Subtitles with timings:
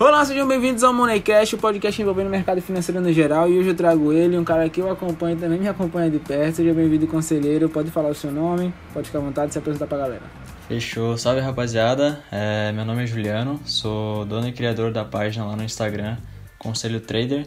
[0.00, 3.50] Olá, sejam bem-vindos ao Moneycast, o podcast envolvendo o mercado financeiro no geral.
[3.50, 6.54] E hoje eu trago ele, um cara que eu acompanho também me acompanha de perto.
[6.54, 7.68] Seja bem-vindo, conselheiro.
[7.68, 10.22] Pode falar o seu nome, pode ficar à vontade e se apresentar pra galera.
[10.66, 11.18] Fechou.
[11.18, 15.64] Salve rapaziada, é, meu nome é Juliano, sou dono e criador da página lá no
[15.64, 16.16] Instagram,
[16.58, 17.46] Conselho Trader.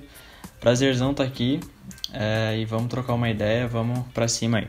[0.60, 1.60] Prazerzão estar tá aqui
[2.14, 4.68] é, e vamos trocar uma ideia, vamos pra cima aí.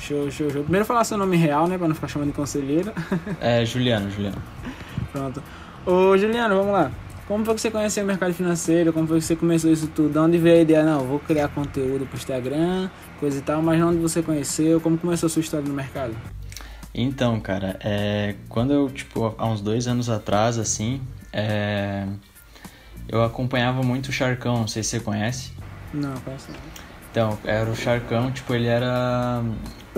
[0.00, 0.62] Show, show, show.
[0.64, 2.92] Primeiro falar seu nome real, né, pra não ficar chamando de conselheiro.
[3.40, 4.42] É, Juliano, Juliano.
[5.12, 5.40] Pronto.
[5.86, 6.90] Ô Juliano, vamos lá.
[7.28, 8.92] Como foi que você conheceu o mercado financeiro?
[8.92, 10.10] Como foi que você começou isso tudo?
[10.12, 10.82] De onde veio a ideia?
[10.82, 12.88] Não, vou criar conteúdo pro Instagram,
[13.20, 14.80] coisa e tal, mas onde você conheceu?
[14.80, 16.14] Como começou a sua história no mercado?
[16.94, 21.02] Então, cara, é, quando eu, tipo, há uns dois anos atrás, assim,
[21.32, 22.06] é,
[23.08, 25.52] eu acompanhava muito o Charcão, não sei se você conhece.
[25.92, 26.58] Não, conheço não.
[27.10, 29.42] Então, era o Charcão, tipo, ele era.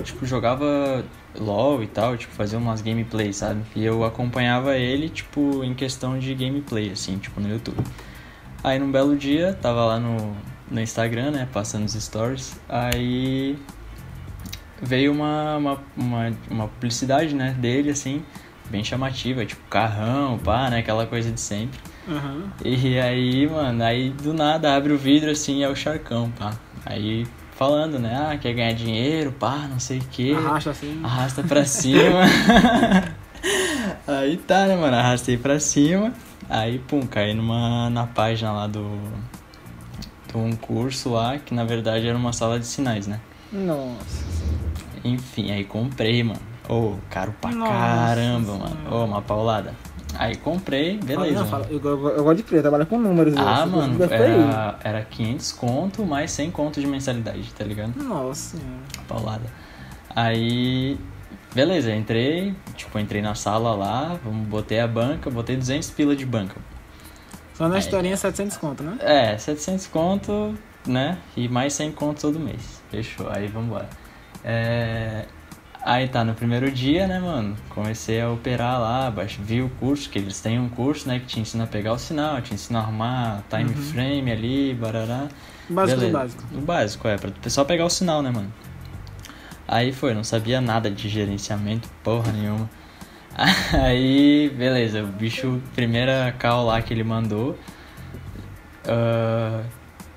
[0.03, 1.03] Tipo, jogava
[1.39, 3.61] LOL e tal, tipo, fazia umas gameplays, sabe?
[3.75, 7.83] E eu acompanhava ele, tipo, em questão de gameplay, assim, tipo, no YouTube.
[8.63, 10.35] Aí num belo dia, tava lá no,
[10.69, 13.57] no Instagram, né, passando os stories, aí
[14.81, 18.23] veio uma, uma, uma, uma publicidade, né, dele, assim,
[18.69, 21.79] bem chamativa, tipo, carrão, pá, né, aquela coisa de sempre.
[22.07, 22.49] Uhum.
[22.63, 26.53] E aí, mano, aí do nada abre o vidro, assim, é o Charcão, pá.
[26.85, 27.27] Aí
[27.57, 28.15] falando, né?
[28.15, 30.35] Ah, quer ganhar dinheiro, pá, não sei o quê.
[30.37, 31.01] Arrasta assim.
[31.03, 32.21] Arrasta pra cima.
[34.07, 34.95] aí tá, né, mano?
[34.95, 36.13] Arrastei pra cima.
[36.49, 38.85] Aí, pum, caí numa, na página lá do.
[40.27, 43.19] De um curso lá, que na verdade era uma sala de sinais, né?
[43.51, 44.23] Nossa.
[45.03, 46.39] Enfim, aí comprei, mano.
[46.69, 48.77] Ô, oh, caro pra Nossa caramba, mano.
[48.91, 49.73] Ô, oh, uma paulada.
[50.17, 51.45] Aí comprei, beleza.
[51.45, 53.35] Fala, eu, eu, eu, gosto de preto, trabalha com números.
[53.37, 57.95] Ah, mano, era, era 500 conto mais 100 conto de mensalidade, tá ligado?
[58.01, 58.57] Nossa.
[59.07, 59.45] Paulada.
[60.15, 60.97] Aí,
[61.53, 66.55] beleza, entrei, tipo, entrei na sala lá, botei a banca, botei 200 pila de banca.
[67.53, 68.97] Só na Aí, historinha 700 conto, né?
[69.01, 70.57] É, 700 conto,
[70.87, 71.17] né?
[71.35, 72.81] E mais 100 conto todo mês.
[72.89, 73.89] Fechou, aí vamos embora.
[74.43, 75.25] É,
[75.89, 79.09] Aí tá, no primeiro dia, né, mano, comecei a operar lá,
[79.39, 81.97] vi o curso, que eles têm um curso, né, que te ensina a pegar o
[81.97, 83.81] sinal, te ensina a arrumar time uhum.
[83.83, 85.29] frame ali, barará.
[85.69, 86.05] Básico Beleza.
[86.07, 86.43] do básico.
[86.53, 88.51] O básico, é, pra só pegar o sinal, né, mano.
[89.65, 92.69] Aí foi, não sabia nada de gerenciamento, porra nenhuma.
[93.81, 97.57] Aí, beleza, o bicho, primeira call lá que ele mandou,
[98.83, 99.65] uh,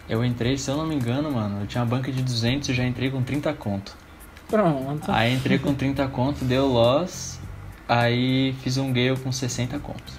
[0.09, 2.75] eu entrei, se eu não me engano, mano, eu tinha uma banca de 200 e
[2.75, 4.09] já entrei com 30 conto.
[4.50, 5.11] Pronto.
[5.11, 7.38] Aí entrei com 30 contos, deu loss,
[7.88, 10.19] aí fiz um Gale com 60 contos.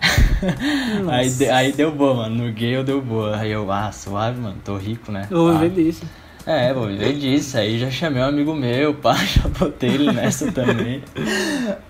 [1.10, 2.44] aí, aí deu boa, mano.
[2.44, 3.38] No Gale deu boa.
[3.38, 5.26] Aí eu, ah, suave, mano, tô rico, né?
[5.30, 6.04] Eu vou viver disso.
[6.46, 7.58] É, vou viver disso.
[7.58, 11.02] Aí já chamei um amigo meu, pá, já botei ele nessa também.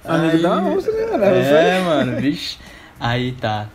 [0.05, 1.77] Amigo da onça, né?
[1.77, 2.59] É, mano, vixe.
[2.99, 3.69] Aí tá.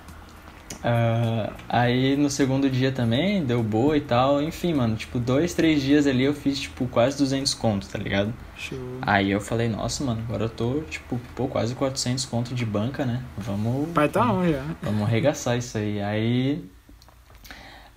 [0.81, 4.41] Uh, aí no segundo dia também deu boa e tal.
[4.41, 8.33] Enfim, mano, tipo, dois, três dias ali eu fiz, tipo, quase 200 contos, tá ligado?
[8.57, 8.79] Show.
[9.01, 13.05] Aí eu falei, nossa, mano, agora eu tô, tipo, pô, quase 400 contos de banca,
[13.05, 13.23] né?
[13.37, 13.89] Vamos.
[13.91, 14.63] Pai tá on já.
[14.81, 16.01] Vamos arregaçar isso aí.
[16.01, 16.65] Aí.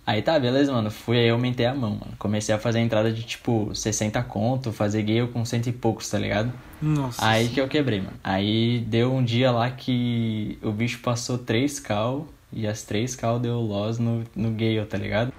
[0.07, 0.91] Aí tá, beleza, mano.
[0.91, 2.13] Fui aí, aumentei a mão, mano.
[2.19, 6.11] Comecei a fazer a entrada de tipo 60 conto, fazer gale com cento e poucos,
[6.11, 6.53] tá ligado?
[6.83, 7.27] Nossa.
[7.27, 8.19] Aí que eu quebrei, mano.
[8.23, 13.39] Aí deu um dia lá que o bicho passou 3 cal e as três cal
[13.39, 15.33] deu loss no, no Gale, tá ligado?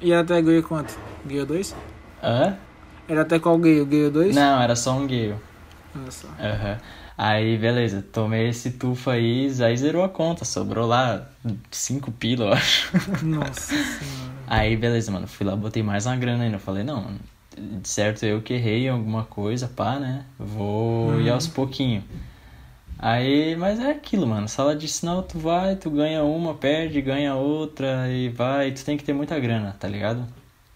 [0.00, 0.96] E era até Gale quanto?
[1.26, 1.74] Gale 2?
[2.22, 2.56] Hã?
[3.06, 3.84] Era até qual Gale?
[3.84, 4.34] Gale 2?
[4.34, 5.36] Não, era só um Gale.
[5.94, 6.28] Olha só.
[6.40, 6.78] Aham.
[7.18, 11.26] Aí, beleza, tomei esse tufa aí, aí zerou a conta, sobrou lá
[11.70, 12.90] 5 pila, eu acho.
[13.24, 14.36] Nossa senhora.
[14.46, 16.58] Aí, beleza, mano, fui lá, botei mais uma grana ainda.
[16.58, 17.14] Falei, não,
[17.82, 20.24] certo eu que errei em alguma coisa, pá, né?
[20.38, 21.20] Vou uhum.
[21.20, 22.04] ir aos pouquinhos.
[22.98, 24.48] Aí, mas é aquilo, mano.
[24.48, 28.72] Sala de sinal, tu vai, tu ganha uma, perde, ganha outra e vai.
[28.72, 30.26] Tu tem que ter muita grana, tá ligado?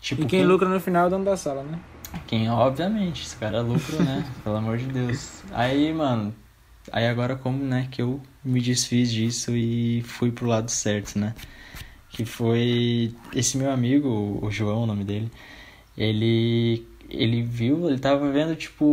[0.00, 0.44] Tipo, e quem, quem...
[0.44, 1.78] lucra no final é o dono da sala, né?
[2.26, 4.24] Quem, obviamente, esse cara lucra, né?
[4.44, 5.42] Pelo amor de Deus.
[5.52, 6.34] Aí, mano,
[6.92, 11.34] aí agora como, né, que eu me desfiz disso e fui pro lado certo, né?
[12.10, 15.30] Que foi esse meu amigo, o João, o nome dele.
[15.96, 18.84] Ele ele viu, ele tava vendo tipo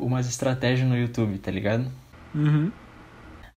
[0.00, 1.90] umas estratégias no YouTube, tá ligado?
[2.34, 2.72] Uhum.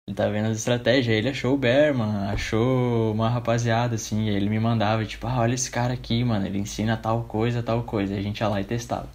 [0.07, 4.59] Ele tá vendo as estratégias, ele achou o Berman, achou uma rapaziada, assim, ele me
[4.59, 8.19] mandava, tipo, ah, olha esse cara aqui, mano, ele ensina tal coisa, tal coisa, e
[8.19, 9.09] a gente ia lá e testava.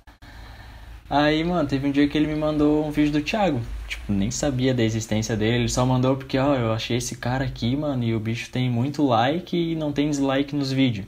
[1.08, 4.32] Aí, mano, teve um dia que ele me mandou um vídeo do Thiago, tipo, nem
[4.32, 8.02] sabia da existência dele, ele só mandou porque, ó, eu achei esse cara aqui, mano,
[8.02, 11.06] e o bicho tem muito like e não tem dislike nos vídeos.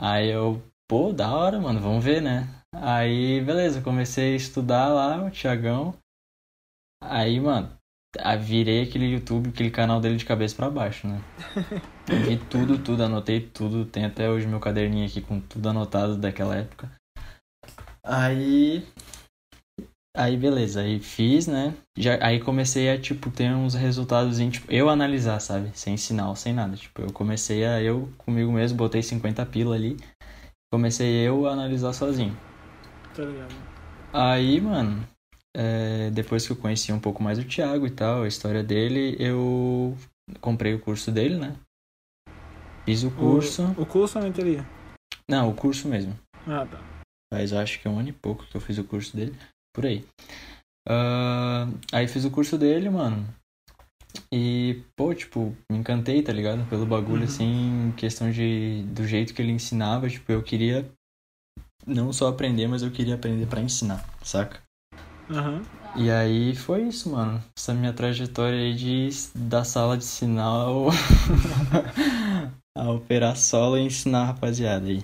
[0.00, 2.48] Aí eu, pô, da hora, mano, vamos ver, né?
[2.74, 5.94] Aí, beleza, comecei a estudar lá, o Thiagão,
[7.02, 7.70] Aí, mano,
[8.40, 11.20] virei aquele YouTube, aquele canal dele de cabeça pra baixo, né?
[12.26, 13.84] Vi tudo, tudo, anotei tudo.
[13.84, 16.90] Tem até hoje meu caderninho aqui com tudo anotado daquela época.
[18.02, 18.86] Aí.
[20.16, 21.74] Aí beleza, aí fiz, né?
[21.96, 25.70] Já, aí comecei a, tipo, ter uns resultados em, tipo, eu analisar, sabe?
[25.74, 26.76] Sem sinal, sem nada.
[26.76, 29.96] Tipo, eu comecei a, eu comigo mesmo, botei 50 pila ali.
[30.72, 32.36] Comecei eu a analisar sozinho.
[33.14, 33.54] Tá ligado?
[34.12, 35.06] Aí, mano,
[35.58, 39.16] é, depois que eu conheci um pouco mais o Thiago e tal, a história dele,
[39.18, 39.96] eu
[40.40, 41.56] comprei o curso dele, né?
[42.86, 43.64] Fiz o curso.
[43.76, 44.64] O, o curso ou a mentoria?
[45.28, 46.16] Não, o curso mesmo.
[46.46, 46.78] Ah, tá.
[47.34, 49.36] Faz acho que um ano e pouco que eu fiz o curso dele.
[49.74, 50.04] Por aí.
[50.88, 53.26] Ah, aí fiz o curso dele, mano.
[54.32, 56.66] E, pô, tipo, me encantei, tá ligado?
[56.70, 57.24] Pelo bagulho, Uhum.
[57.24, 60.88] assim, questão de do jeito que ele ensinava, tipo, eu queria
[61.86, 64.60] não só aprender, mas eu queria aprender pra ensinar, saca?
[65.30, 65.62] Aham.
[65.96, 67.42] E aí foi isso, mano.
[67.56, 70.86] Essa minha trajetória aí de da sala de sinal
[72.76, 75.02] a operar solo e ensinar a rapaziada aí.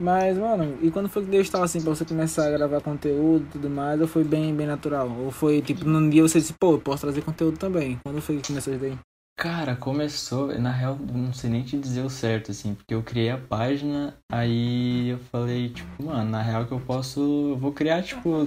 [0.00, 3.44] Mas, mano, e quando foi que Deus estava assim pra você começar a gravar conteúdo
[3.46, 4.00] e tudo mais?
[4.00, 5.08] Ou foi bem, bem natural?
[5.08, 8.00] Ou foi tipo, num dia você disse, pô, eu posso trazer conteúdo também?
[8.02, 8.98] Quando foi que começou isso daí?
[9.38, 13.30] Cara, começou, na real, não sei nem te dizer o certo, assim, porque eu criei
[13.30, 17.20] a página, aí eu falei, tipo, mano, na real que eu posso,
[17.50, 18.46] eu vou criar, tipo,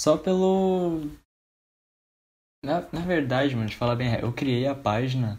[0.00, 1.10] só pelo...
[2.64, 5.38] Na, na verdade, mano, de falar bem, eu criei a página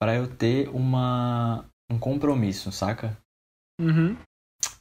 [0.00, 3.14] pra eu ter uma, um compromisso, saca?
[3.78, 4.16] Uhum.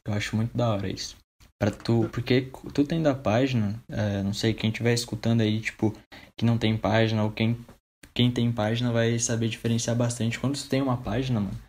[0.05, 1.17] Eu acho muito da hora isso.
[1.61, 5.91] Pra tu, porque tu tem da página, é, não sei, quem estiver escutando aí, tipo,
[6.37, 7.57] que não tem página, ou quem,
[8.13, 10.39] quem tem página vai saber diferenciar bastante.
[10.39, 11.59] Quando tu tem uma página, mano,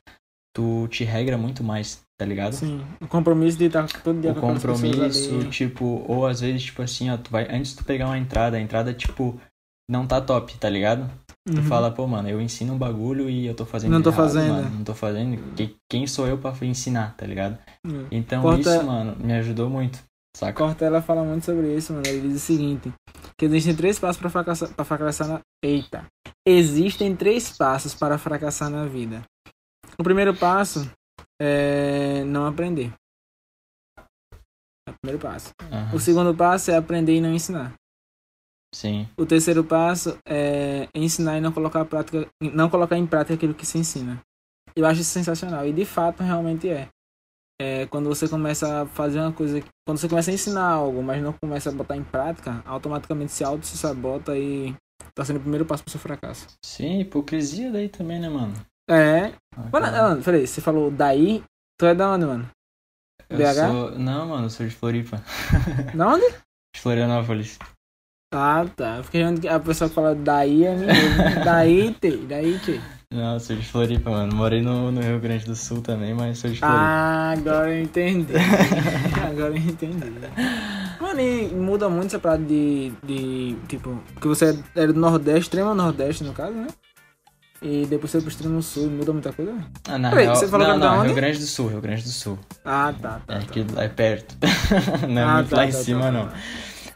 [0.55, 2.53] tu te regra muito mais, tá ligado?
[2.55, 2.85] Sim.
[3.01, 7.09] O compromisso de estar todo dia O com compromisso, tipo, ou às vezes, tipo assim,
[7.11, 9.41] ó, tu vai, antes de tu pegar uma entrada, a entrada, tipo,
[9.91, 11.09] não tá top, tá ligado?
[11.47, 11.63] Tu Uhum.
[11.63, 14.53] fala, pô, mano, eu ensino um bagulho e eu tô fazendo Não tô errado, fazendo.
[14.53, 15.55] mano, não tô fazendo.
[15.55, 17.57] Que- Quem sou eu pra ensinar, tá ligado?
[17.87, 18.07] Uhum.
[18.11, 19.99] Então Corta- isso, mano, me ajudou muito,
[20.37, 20.53] saca?
[20.53, 22.05] Cortella fala muito sobre isso, mano.
[22.07, 22.93] Ele diz o seguinte:
[23.39, 25.41] que existem três passos para fracassar, pra fracassar na.
[25.65, 26.05] Eita!
[26.47, 29.23] Existem três passos para fracassar na vida.
[29.99, 30.91] O primeiro passo
[31.41, 32.93] é não aprender.
[34.87, 35.51] É o primeiro passo.
[35.61, 35.95] Aham.
[35.95, 37.75] O segundo passo é aprender e não ensinar.
[38.75, 43.55] Sim, O terceiro passo é ensinar e não colocar, prática, não colocar em prática aquilo
[43.55, 44.21] que se ensina.
[44.77, 45.67] Eu acho isso sensacional.
[45.67, 46.89] E de fato realmente é.
[47.61, 49.61] É quando você começa a fazer uma coisa.
[49.87, 53.43] Quando você começa a ensinar algo, mas não começa a botar em prática, automaticamente se
[53.43, 54.75] auto se sabota e
[55.15, 56.47] tá sendo o primeiro passo pro seu fracasso.
[56.65, 58.55] sim, hipocrisia daí também, né, mano?
[58.89, 59.33] É.
[59.57, 61.43] Ah, Mano, mano, peraí, você falou daí?
[61.79, 62.49] Tu é da onde, mano?
[63.29, 63.55] eu BH?
[63.55, 63.99] sou...
[63.99, 65.23] Não, mano, eu sou de Floripa.
[65.95, 66.27] Da onde?
[66.75, 67.59] De Florianópolis.
[68.33, 69.01] Ah, tá.
[69.03, 69.19] Porque
[69.49, 71.45] a pessoa fala daí é mineiro.
[71.45, 72.81] daí, te, daí, que?
[73.11, 74.35] Não, eu sou de Floripa, mano.
[74.35, 76.79] Morei no, no Rio Grande do Sul também, mas sou de Floripa.
[76.79, 78.33] Ah, agora eu entendi.
[79.27, 80.13] agora eu entendi.
[81.01, 83.57] Mano, e muda muito essa parada de, de.
[83.67, 86.67] Tipo, porque você era do Nordeste, extremo Nordeste, no caso, né?
[87.61, 89.53] E depois você foi pro extremo Sul, muda muita coisa?
[89.89, 90.37] Ah, na Peraí, real...
[90.37, 91.07] você falou não, que não, onde?
[91.07, 92.39] Rio Grande do Sul, Rio Grande do Sul.
[92.65, 93.35] Ah, tá, tá.
[93.35, 93.47] É tá.
[93.47, 94.37] que lá é perto.
[95.09, 96.29] não é Ah, muito tá, lá em tá, cima, tá, não.
[96.29, 96.35] tá.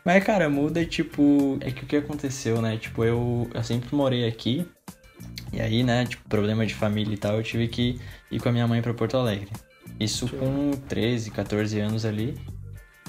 [0.05, 1.59] Mas, cara, muda, tipo...
[1.61, 2.77] É que o que aconteceu, né?
[2.77, 4.67] Tipo, eu, eu sempre morei aqui.
[5.53, 8.01] E aí, né, tipo, problema de família e tal, eu tive que
[8.31, 9.49] ir com a minha mãe pra Porto Alegre.
[10.01, 12.37] Isso com 13, 14 anos ali.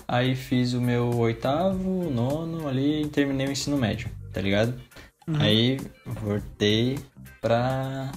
[0.07, 4.74] Aí fiz o meu oitavo, nono ali e terminei o ensino médio, tá ligado?
[5.27, 5.38] Uhum.
[5.39, 7.00] Aí voltei
[7.43, 8.09] pra,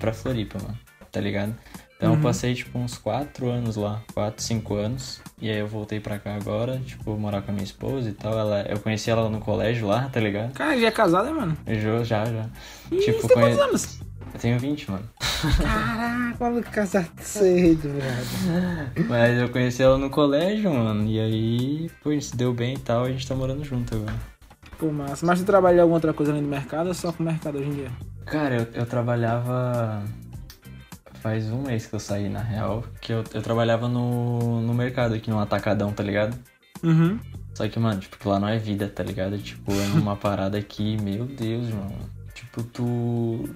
[0.00, 0.76] pra Floripa, mano,
[1.12, 1.54] tá ligado?
[1.96, 2.16] Então Uhum.
[2.16, 5.20] eu passei tipo uns 4 anos lá, 4, 5 anos.
[5.40, 8.36] E aí eu voltei pra cá agora, tipo, morar com a minha esposa e tal.
[8.36, 10.52] Ela, eu conheci ela no colégio lá, tá ligado?
[10.52, 11.56] Cara, já é casado, né, mano?
[11.64, 12.46] Eu já, já.
[12.90, 14.00] Ih, Tipo, você tem conhe- quantos anos?
[14.34, 15.08] Eu tenho 20, mano.
[15.60, 19.06] Caraca, maluco, casado cedo, velho.
[19.08, 21.06] Mas eu conheci ela no colégio, mano.
[21.06, 23.94] E aí, pô, a gente se deu bem e tal, a gente tá morando junto
[23.94, 24.14] agora.
[24.78, 25.24] Pô, massa.
[25.24, 27.58] Mas tu trabalha em alguma outra coisa além do mercado ou só com o mercado
[27.58, 27.90] hoje em dia?
[28.26, 30.02] Cara, eu, eu trabalhava.
[31.20, 32.84] Faz um mês que eu saí, na real.
[33.00, 36.36] Que eu, eu trabalhava no, no mercado aqui, no Atacadão, tá ligado?
[36.82, 37.18] Uhum.
[37.54, 39.38] Só que, mano, tipo, lá não é vida, tá ligado?
[39.38, 42.10] Tipo, é uma parada que, meu Deus, mano.
[42.34, 43.48] Tipo, tu.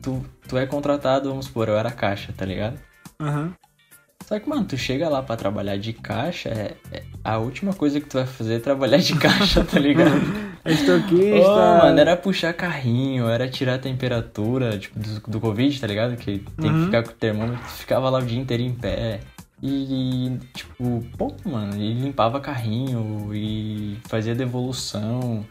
[0.00, 2.78] Tu, tu é contratado, vamos supor, eu era caixa, tá ligado?
[3.20, 3.54] Aham.
[4.26, 8.00] Só que, mano, tu chega lá pra trabalhar de caixa, é, é- a última coisa
[8.00, 10.12] que tu vai fazer é trabalhar de caixa, tá ligado?
[10.64, 11.50] É estoquista.
[11.50, 16.16] Ô, mano, era puxar carrinho, era tirar a temperatura, tipo, do, do Covid, tá ligado?
[16.16, 16.84] Que tem que Uhum.
[16.86, 19.20] ficar com o termômetro, tu ficava lá o dia inteiro em pé.
[19.62, 25.44] E, tipo, pô, mano, e limpava carrinho e fazia devolução.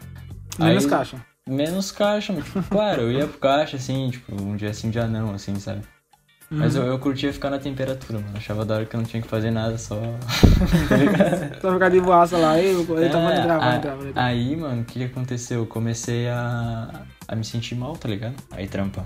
[0.58, 1.16] Menos Aí- caixa.
[1.48, 4.90] menos caixa, mas, tipo, claro, eu ia pro caixa, assim, tipo, um dia sim, um
[4.90, 5.80] dia não, assim, sabe?
[6.54, 8.36] Mas eu, eu curtia ficar na temperatura, mano.
[8.36, 9.98] Achava da hora que eu não tinha que fazer nada, só.
[11.60, 14.12] Só ficar de boaça lá, eu, eu tava É, gravando, a- gravando.
[14.14, 15.60] Aí, mano, o que aconteceu?
[15.60, 16.88] Eu comecei a,
[17.26, 18.34] a me sentir mal, tá ligado?
[18.50, 19.04] Aí trampa.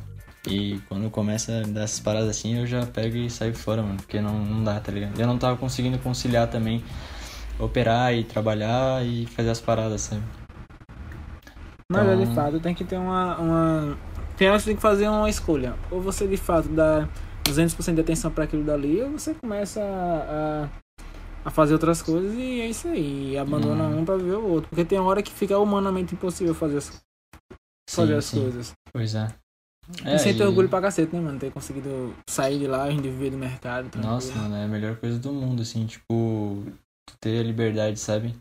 [0.48, 3.96] E quando começa a dar essas paradas assim, eu já pego e saio fora, mano.
[3.96, 5.18] Porque não, não dá, tá ligado?
[5.18, 6.82] Eu não tava conseguindo conciliar também
[7.58, 10.22] operar e trabalhar e fazer as paradas, sabe?
[11.90, 13.36] Mas é, de Então- fato, tem que ter uma.
[13.38, 13.98] uma...
[14.36, 15.74] Tem que fazer uma escolha.
[15.90, 17.08] Ou você de fato dá
[17.46, 20.68] 200% de atenção para aquilo dali, ou você começa a, a,
[21.46, 23.32] a fazer outras coisas e é isso aí.
[23.32, 24.00] E abandona Uhum.
[24.00, 24.68] um pra ver o outro.
[24.68, 27.00] Porque tem hora que fica humanamente impossível fazer as,
[27.90, 28.40] fazer Sim, as sim.
[28.42, 28.72] coisas.
[28.92, 29.28] Pois é.
[30.04, 31.38] e sem ter e- orgulho pra cacete, né, mano?
[31.38, 33.88] Ter conseguido sair de lá, a gente viver do mercado.
[33.88, 34.12] tranquilo.
[34.14, 36.64] Nossa, mano, é a melhor coisa do mundo, assim, tipo,
[37.20, 38.34] ter a liberdade, sabe?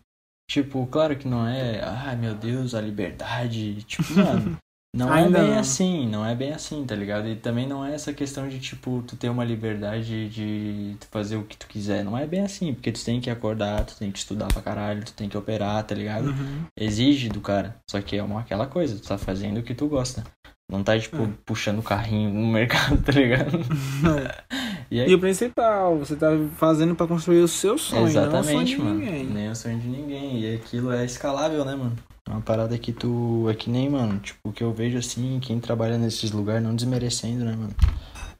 [0.50, 3.81] Tipo, claro que não é, ai meu Deus, a liberdade.
[3.83, 4.57] Tipo, mano,
[4.95, 5.59] não é Ainda bem não.
[5.59, 7.27] assim, não é bem assim, tá ligado?
[7.27, 11.43] E também não é essa questão de, tipo, tu ter uma liberdade de fazer o
[11.43, 12.03] que tu quiser.
[12.03, 15.03] Não é bem assim, porque tu tem que acordar, tu tem que estudar pra caralho,
[15.03, 16.27] tu tem que operar, tá ligado?
[16.29, 16.63] Uhum.
[16.77, 17.75] Exige do cara.
[17.89, 20.23] Só que é uma, aquela coisa, tu tá fazendo o que tu gosta.
[20.71, 21.29] Não tá, tipo, É.
[21.45, 23.51] puxando o carrinho no mercado, tá ligado?
[24.89, 26.27] E aí, E o principal, você tá
[26.58, 29.00] fazendo pra construir o seu sonho, não o sonho Exatamente, de mano.
[29.00, 29.25] ninguém.
[29.25, 30.39] Nem o sonho de ninguém.
[30.42, 31.96] E aquilo é escalável, né, mano?
[32.27, 33.48] É uma parada que tu.
[33.50, 34.20] É que nem, mano.
[34.20, 37.75] Tipo, o que eu vejo assim, quem trabalha nesses lugares, não desmerecendo, né, mano?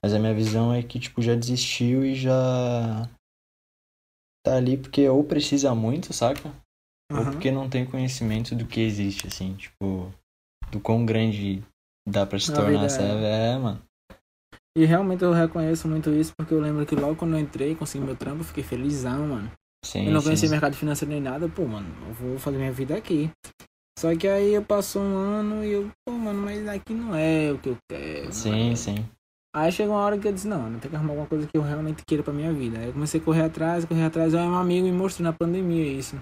[0.02, 3.10] Mas a minha visão é que, tipo, já desistiu e já.
[4.44, 6.52] Tá ali porque ou precisa muito, saca?
[7.12, 7.32] Ou Aham.
[7.32, 10.12] porque não tem conhecimento do que existe, assim, tipo.
[10.72, 11.64] Do quão grande
[12.08, 13.24] dá pra se Na tornar, sabe?
[13.24, 13.82] É, mano.
[14.78, 18.04] E realmente eu reconheço muito isso, porque eu lembro que logo quando eu entrei, consegui
[18.04, 19.52] meu trampo, eu fiquei felizão, mano.
[19.86, 22.96] Sim, eu não conhecia mercado financeiro nem nada, pô, mano, eu vou fazer minha vida
[22.96, 23.30] aqui.
[23.98, 27.52] Só que aí eu passou um ano e eu, pô, mano, mas aqui não é
[27.52, 28.34] o que eu quero.
[28.34, 28.78] Sim, mano.
[28.78, 29.06] sim.
[29.56, 31.62] Aí chegou uma hora que eu disse, não, tem que arrumar alguma coisa que eu
[31.62, 32.78] realmente queira pra minha vida.
[32.78, 35.88] Aí eu comecei a correr atrás, correr atrás, aí um amigo me mostrou na pandemia
[35.88, 36.20] isso.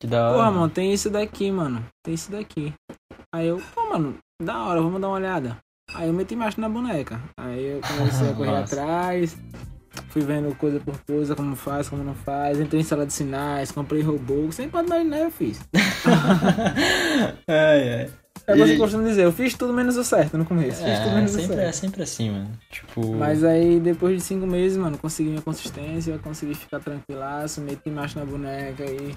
[0.00, 0.44] Que da hora.
[0.44, 1.86] Pô, mano, tem isso daqui, mano.
[2.04, 2.74] Tem isso daqui.
[3.32, 5.58] Aí eu, pô, mano, da hora, vamos dar uma olhada.
[5.94, 7.20] Aí eu meti marcha na boneca.
[7.38, 9.36] Aí eu comecei a correr atrás.
[10.10, 12.60] Fui vendo coisa por coisa, como faz, como não faz.
[12.60, 14.50] Entrei em sala de sinais, comprei robô.
[14.52, 15.60] Sem pode imaginar, eu fiz.
[17.48, 18.10] ai, ai.
[18.46, 20.82] É o que eu costumo dizer, eu fiz tudo menos o certo no começo.
[20.82, 21.74] Fiz tudo É, menos o sempre, é certo.
[21.74, 22.50] sempre assim, mano.
[22.70, 23.14] Tipo.
[23.16, 28.20] Mas aí, depois de cinco meses, mano, consegui minha consistência, consegui ficar tranquilaço, meti marcha
[28.20, 29.14] na boneca e.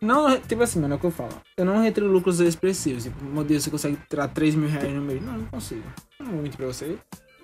[0.00, 1.30] Não, tipo assim, mano, é o que eu falo.
[1.56, 3.04] Eu não retiro lucros expressivos.
[3.04, 5.20] Tipo, meu Deus, você consegue tirar 3 mil reais no mês?
[5.24, 5.82] Não, não consigo.
[6.20, 6.96] Não vou mentir pra você.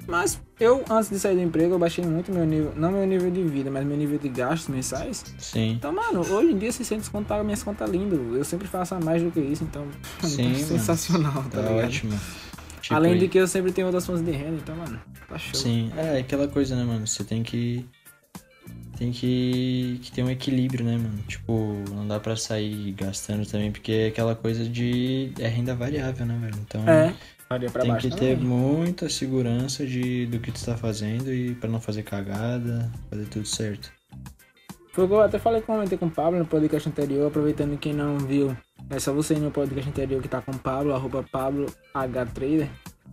[0.06, 3.30] Mas eu, antes de sair do emprego, eu baixei muito meu nível, não meu nível
[3.30, 5.24] de vida, mas meu nível de gastos mensais.
[5.38, 5.72] Sim.
[5.72, 8.36] Então, mano, hoje em dia 600 conto paga minhas contas lindo.
[8.36, 9.86] Eu sempre faço a mais do que isso, então,
[10.22, 10.56] Sim, mano.
[10.64, 11.86] sensacional, tá, Tá ligado?
[11.86, 12.20] ótimo.
[12.82, 15.38] Tipo, Além de e- que eu sempre tenho outras fontes de renda, então, mano, tá
[15.38, 15.54] show.
[15.58, 17.06] Sim, é aquela coisa, né, mano?
[17.06, 17.86] Você tem que.
[18.96, 21.18] Tem que, que ter um equilíbrio, né, mano?
[21.26, 25.32] Tipo, não dá pra sair gastando também, porque é aquela coisa de.
[25.38, 26.56] É renda variável, né, velho?
[26.62, 26.88] Então.
[26.88, 27.12] É,
[27.80, 28.48] Tem baixo que ter também.
[28.48, 33.46] muita segurança de, do que tu tá fazendo e pra não fazer cagada, fazer tudo
[33.46, 33.92] certo.
[34.92, 37.92] Foi o que eu até falei, comentei com o Pablo no podcast anterior, aproveitando quem
[37.92, 38.56] não viu,
[38.90, 42.26] é só você ir no podcast anterior que tá com o Pablo, arroba Pablo H
[42.26, 42.68] Trader,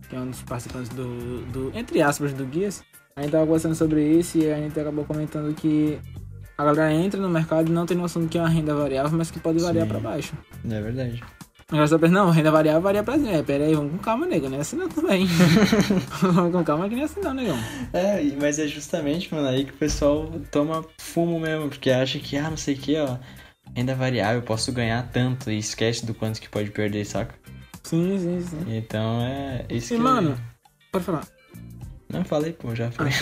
[0.08, 2.84] que é um dos participantes do, do entre aspas, do Guias.
[3.16, 5.98] A gente tava conversando sobre isso e a gente acabou comentando que
[6.56, 9.16] a galera entra no mercado e não tem noção do que é uma renda variável,
[9.16, 10.34] mas que pode variar pra baixo.
[10.68, 11.22] É verdade.
[11.68, 13.32] Agora você pensa, não, renda variável varia pra cima.
[13.32, 15.26] É, pera aí, vamos com calma, nego, não é assim não também.
[16.20, 17.56] vamos com calma que nem é assim não, negão.
[17.92, 22.36] É, mas é justamente, mano, aí que o pessoal toma fumo mesmo, porque acha que,
[22.36, 23.16] ah, não sei o que, ó,
[23.74, 27.34] renda variável, eu posso ganhar tanto e esquece do quanto que pode perder, saca?
[27.82, 28.76] Sim, sim, sim.
[28.76, 30.02] Então é isso E, que.
[30.02, 30.36] mano,
[30.92, 31.26] pode falar.
[32.12, 33.12] Não falei, pô, já falei.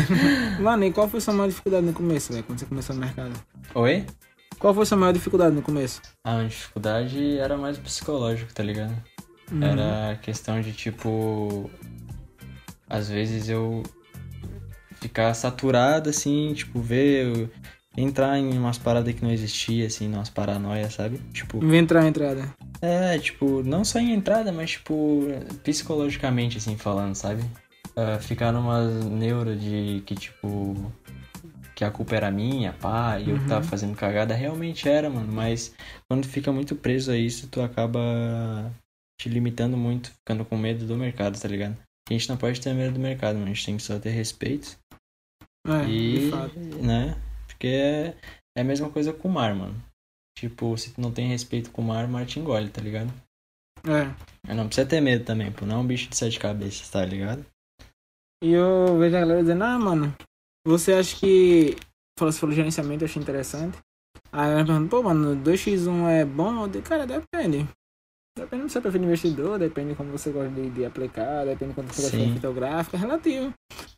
[0.60, 3.32] Mano, e qual foi sua maior dificuldade no começo, velho, quando você começou no mercado?
[3.74, 4.06] Oi?
[4.58, 6.00] Qual foi sua maior dificuldade no começo?
[6.24, 8.94] A dificuldade era mais psicológico, tá ligado?
[9.52, 9.62] Uhum.
[9.62, 11.70] Era questão de tipo.
[12.88, 13.82] Às vezes eu
[15.00, 17.26] ficar saturado, assim, tipo, ver.
[17.26, 17.50] eu
[17.96, 21.18] entrar em umas paradas que não existia, assim, umas paranoias, sabe?
[21.32, 21.64] Tipo.
[21.74, 22.54] Entrar a entrada.
[22.80, 25.26] É, tipo, não só em entrada, mas tipo,
[25.62, 27.42] psicologicamente, assim, falando, sabe?
[27.96, 30.92] Ah, ficar numa neura de que, tipo,
[31.74, 35.32] que a culpa era minha, pá, e eu que tava fazendo cagada, realmente era, mano,
[35.32, 35.74] mas
[36.08, 38.00] quando fica muito preso a isso, tu acaba
[39.20, 41.76] te limitando muito, ficando com medo do mercado, tá ligado?
[42.08, 44.10] A gente não pode ter medo do mercado, mano, a gente tem que só ter
[44.10, 44.78] respeito
[45.66, 46.30] É, e,
[46.82, 47.16] né?
[47.46, 48.16] Porque é,
[48.56, 49.74] é a mesma coisa com o mar, mano.
[50.38, 53.12] Tipo, se tu não tem respeito com o mar, o mar te engole, tá ligado?
[53.84, 54.54] É.
[54.54, 55.66] Não precisa ter medo também, pô.
[55.66, 57.44] Não é um bicho de sete cabeças, tá ligado?
[58.42, 60.14] E eu vejo a galera dizendo, ah, mano,
[60.66, 61.76] você acha que.
[62.18, 63.78] Falou, você falou gerenciamento, eu achei interessante.
[64.32, 66.62] Aí ela pergunta, pô, mano, 2x1 é bom?
[66.62, 67.68] Eu digo, cara, depende.
[68.38, 71.70] Depende do seu perfil de investidor, depende de como você gosta de, de aplicar, depende
[71.70, 72.34] de quanto você gosta de Sim.
[72.34, 73.52] fotográfica, é relativo.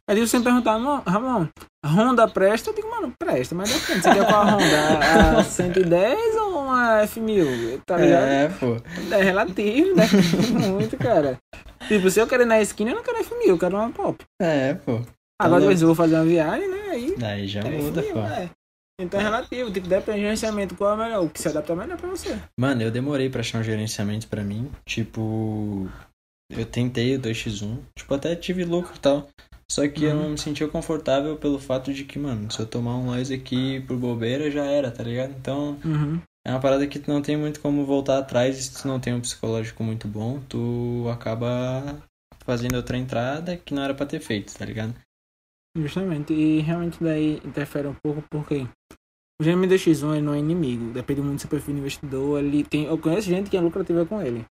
[0.09, 1.47] Aí me perguntar, "Não, Ramon,
[1.85, 2.71] a Honda presta?
[2.71, 4.03] Eu digo, mano, presta, mas depende.
[4.03, 5.39] Você quer qual a Honda?
[5.39, 7.81] A 110 ou uma F1000?
[7.87, 8.25] Tá ligado?
[8.25, 8.77] É, pô.
[9.15, 11.39] É relativo, depende muito, cara.
[11.89, 14.25] Tipo, se eu quero ir na esquina, eu não quero F1000, eu quero uma pop.
[14.41, 15.01] É, pô.
[15.41, 15.77] Agora, louco.
[15.77, 17.15] se eu vou fazer uma viagem, né, aí...
[17.19, 18.19] Daí já é muda, F1000, pô.
[18.21, 18.51] é.
[19.01, 21.75] Então é relativo, tipo, depende do gerenciamento, qual é o melhor, o que se adapta
[21.75, 22.39] melhor pra você.
[22.59, 24.71] Mano, eu demorei pra achar um gerenciamento pra mim.
[24.87, 25.89] Tipo,
[26.51, 27.79] eu tentei o 2x1.
[27.99, 29.29] Tipo, até tive lucro e tal.
[29.69, 30.23] Só que eu Uhum.
[30.25, 33.81] não me sentia confortável pelo fato de que, mano, se eu tomar um loss aqui
[33.89, 35.35] por bobeira, já era, tá ligado?
[35.41, 36.21] Então, Uhum.
[36.47, 38.99] É uma parada que tu não tem muito como voltar atrás e se tu não
[38.99, 42.03] tem um psicológico muito bom, tu acaba
[42.45, 44.95] fazendo outra entrada que não era pra ter feito, tá ligado?
[45.77, 48.67] Justamente, e realmente daí interfere um pouco porque
[49.41, 52.85] o GMDX1 ele não é inimigo, depende muito do seu perfil de investidor, ele tem,
[52.85, 54.45] eu conheço gente que é lucrativa com ele.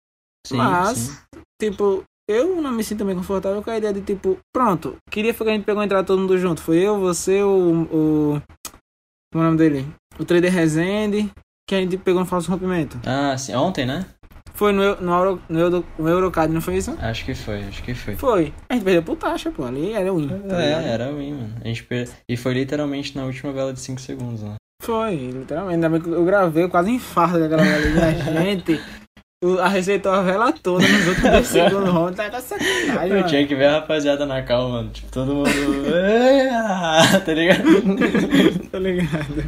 [0.47, 1.41] Sim, Mas, sim.
[1.61, 5.43] tipo, eu não me sinto bem confortável com a ideia de, tipo, pronto, queria que
[5.43, 6.63] a gente pegou entrar todo mundo junto.
[6.63, 7.83] Foi eu, você, o.
[7.83, 8.43] o
[9.33, 9.87] como é o nome dele?
[10.19, 11.31] O Trader Rezende,
[11.71, 12.99] que a gente pegou no falso rompimento.
[13.07, 13.55] Ah, sim.
[13.55, 14.05] Ontem, né?
[14.55, 16.97] Foi no, no, Euro, no, Euro, no Eurocard, não foi isso?
[17.01, 18.17] Acho que foi, acho que foi.
[18.17, 18.53] Foi.
[18.69, 19.65] A gente perdeu por taxa, pô.
[19.65, 20.27] Ali era win.
[20.27, 20.61] tá ligado?
[20.61, 21.55] É, era ruim, mano.
[21.65, 22.09] A gente per...
[22.29, 24.55] E foi literalmente na última vela de 5 segundos, né?
[24.83, 25.75] Foi, literalmente.
[25.77, 27.93] Ainda bem que eu gravei, eu quase infarto daquela vela ali.
[28.33, 28.81] Minha gente,
[29.63, 31.89] a receitou a vela toda nos outros dois segundos.
[31.89, 34.91] Ron, tá com sacanagem, Eu tinha que ver a rapaziada na calma, mano.
[34.91, 35.51] Tipo, todo mundo.
[37.25, 37.63] Tá ligado?
[38.71, 39.45] Tá ligado?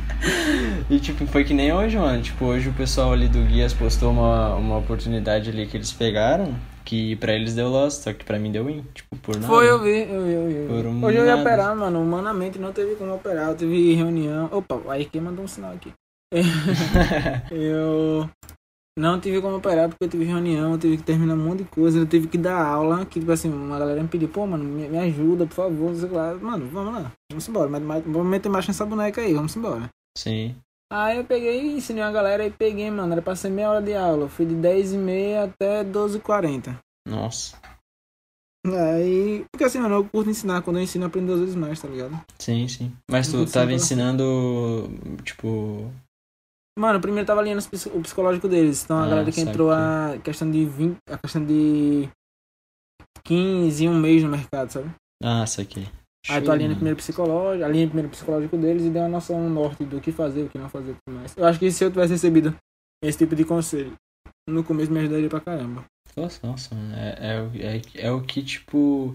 [0.91, 2.23] E tipo, foi que nem hoje, mano.
[2.23, 6.55] Tipo, hoje o pessoal ali do Guias postou uma, uma oportunidade ali que eles pegaram.
[6.85, 8.85] Que pra eles deu loss, só que pra mim deu win.
[8.93, 9.47] Tipo, por nada.
[9.47, 10.67] Foi, eu vi, eu vi, eu vi.
[10.69, 11.43] Por um Hoje eu ia nada.
[11.43, 12.03] operar, mano.
[12.03, 13.51] Humanamente não teve como operar.
[13.51, 14.49] Eu tive reunião.
[14.51, 15.93] Opa, aí quem mandou um sinal aqui.
[17.51, 18.29] eu
[18.99, 21.65] não tive como operar porque eu tive reunião, eu tive que terminar um monte de
[21.65, 23.07] coisa, eu tive que dar aula.
[23.07, 25.99] Que, tipo assim, uma galera me pediu, pô, mano, me, me ajuda, por favor, não
[25.99, 26.35] sei lá.
[26.35, 27.69] Mano, vamos lá, vamos embora.
[27.69, 29.89] Mas, mas, vamos meter marcha nessa boneca aí, vamos embora.
[30.17, 30.55] Sim.
[30.93, 33.13] Aí eu peguei e ensinei a galera e peguei, mano.
[33.13, 34.25] Era pra ser meia hora de aula.
[34.25, 36.77] Eu fui de 10h30 até 12h40.
[37.09, 37.57] Nossa.
[38.67, 39.45] Aí.
[39.51, 40.63] Porque assim, mano, eu curto ensinar.
[40.63, 42.21] Quando eu ensino, eu aprendo duas vezes mais, tá ligado?
[42.39, 42.93] Sim, sim.
[43.11, 44.89] Mas tu tava precisa- ensinando.
[45.25, 45.91] Tipo.
[46.79, 47.63] Mano, primeiro tava alinhando
[47.95, 48.85] o psicológico deles.
[48.85, 50.97] Então a Ah, galera que entrou a questão de 20.
[51.11, 52.09] A questão de
[53.25, 54.91] 15 e um mês no mercado, sabe?
[55.23, 55.87] Ah, isso aqui.
[56.31, 59.85] Aí tu alinha primeiro psicológico, alinha primeiro o psicológico deles e deu uma noção norte
[59.85, 61.37] do que fazer, o que não fazer e tudo mais.
[61.37, 62.55] Eu acho que se eu tivesse recebido
[63.03, 63.93] esse tipo de conselho
[64.49, 65.85] no começo me ajudaria pra caramba.
[66.17, 66.95] Nossa, nossa, mano.
[66.95, 69.15] É, é, o- é, é o que, tipo.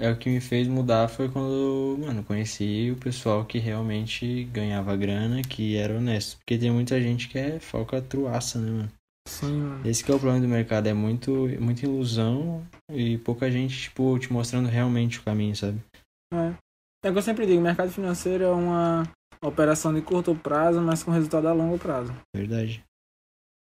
[0.00, 4.96] É o que me fez mudar foi quando, mano, conheci o pessoal que realmente ganhava
[4.96, 6.36] grana, que era honesto.
[6.38, 8.92] Porque tem muita gente que é falcatruaça, né, mano?
[9.28, 9.86] Sim, mano.
[9.86, 14.18] Esse que é o problema do mercado, é muito, muita ilusão e pouca gente, tipo,
[14.18, 15.78] te mostrando realmente o caminho, sabe?
[16.32, 16.54] É.
[17.04, 19.04] É o que eu sempre digo, mercado financeiro é uma
[19.42, 22.12] operação de curto prazo, mas com resultado a longo prazo.
[22.34, 22.82] Verdade.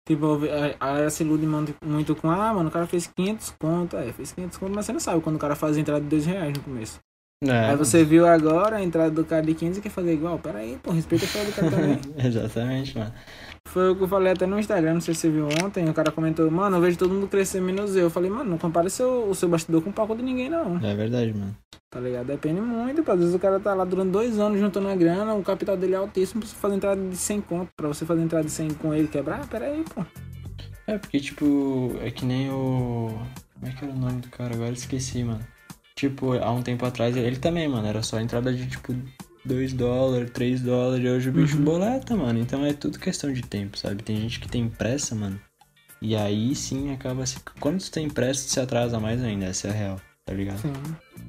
[0.07, 1.45] Tipo, a a galera se ilude
[1.83, 4.93] muito, com, ah, mano, o cara fez 500 conto, é, fez 500 conto, mas você
[4.93, 6.99] não sabe quando o cara faz a entrada de 2 reais no começo.
[7.43, 10.39] É, Aí você viu agora a entrada do cara de 15 e quer fazer igual,
[10.39, 11.99] pera aí, pô, respeita a história do cara também.
[12.23, 13.13] Exatamente, mano.
[13.67, 15.93] Foi o que eu falei até no Instagram, não sei se você viu ontem, o
[15.93, 18.03] cara comentou, mano, eu vejo todo mundo crescer menos eu.
[18.03, 20.77] Eu falei, mano, não compara seu, o seu bastidor com o palco de ninguém, não.
[20.77, 21.55] É verdade, mano.
[21.89, 22.27] Tá ligado?
[22.27, 23.11] Depende muito, pô.
[23.11, 25.93] Às vezes o cara tá lá durante dois anos juntando a grana, o capital dele
[25.93, 27.71] é altíssimo pra você fazer entrada de 100 conto.
[27.75, 30.05] Pra você fazer entrada de 100 com ele quebrar, ah, pera aí, pô.
[30.87, 33.17] É, porque, tipo, é que nem o.
[33.53, 34.53] Como é que era o nome do cara?
[34.53, 35.45] Agora eu esqueci, mano.
[35.95, 38.93] Tipo, há um tempo atrás, ele também, mano, era só entrada de, tipo,
[39.45, 41.63] 2 dólares, 3 dólares, e hoje o bicho Uhum.
[41.63, 42.39] boleta, mano.
[42.39, 44.01] Então é tudo questão de tempo, sabe?
[44.03, 45.39] Tem gente que tem pressa, mano.
[46.01, 47.37] E aí sim acaba se.
[47.59, 50.59] Quando tu tem pressa, tu se atrasa mais ainda, essa é a real, tá ligado?
[50.59, 50.73] Sim.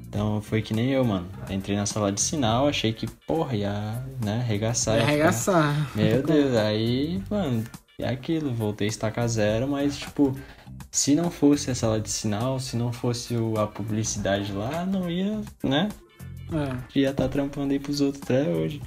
[0.09, 1.29] Então foi que nem eu, mano.
[1.51, 4.95] Entrei na sala de sinal, achei que, porra, ia, né, arregaçar.
[4.97, 5.91] Ia ficar- arregaçar.
[5.97, 7.65] meu Deus, aí, mano,
[7.99, 10.37] é aquilo, voltei a estacar zero, mas, tipo,
[10.91, 15.41] se não fosse a sala de sinal, se não fosse a publicidade lá, não ia,
[15.63, 15.89] né?
[16.53, 16.99] É.
[16.99, 18.81] Ia estar trampando aí pros outros até hoje.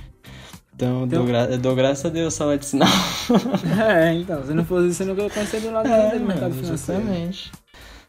[0.75, 2.87] Então, Então- dou, gra dou graças a Deus, sala de sinal.
[3.85, 6.49] É, então, se não fosse isso, eu nunca ia conhecer do lado É, do mercado
[6.51, 7.01] mano, financeiro.
[7.01, 7.51] exatamente.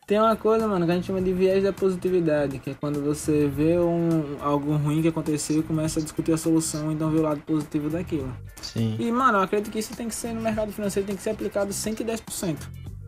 [0.06, 3.00] Tem uma coisa, mano, que a gente chama de viés da positividade, que é quando
[3.00, 7.18] você vê um, algo ruim que aconteceu e começa a discutir a solução, então vê
[7.20, 8.32] o lado positivo daquilo.
[8.60, 11.22] Sim, E, mano, eu acredito que isso tem que ser no mercado financeiro, tem que
[11.22, 12.56] ser aplicado 110%.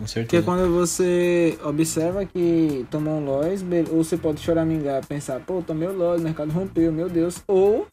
[0.03, 0.43] Com certeza.
[0.43, 5.63] Porque quando você observa que tomou um loss, be- ou você pode choramingar, pensar, pô,
[5.63, 7.43] tomei o loss, o mercado rompeu, meu Deus.
[7.49, 7.87] Ou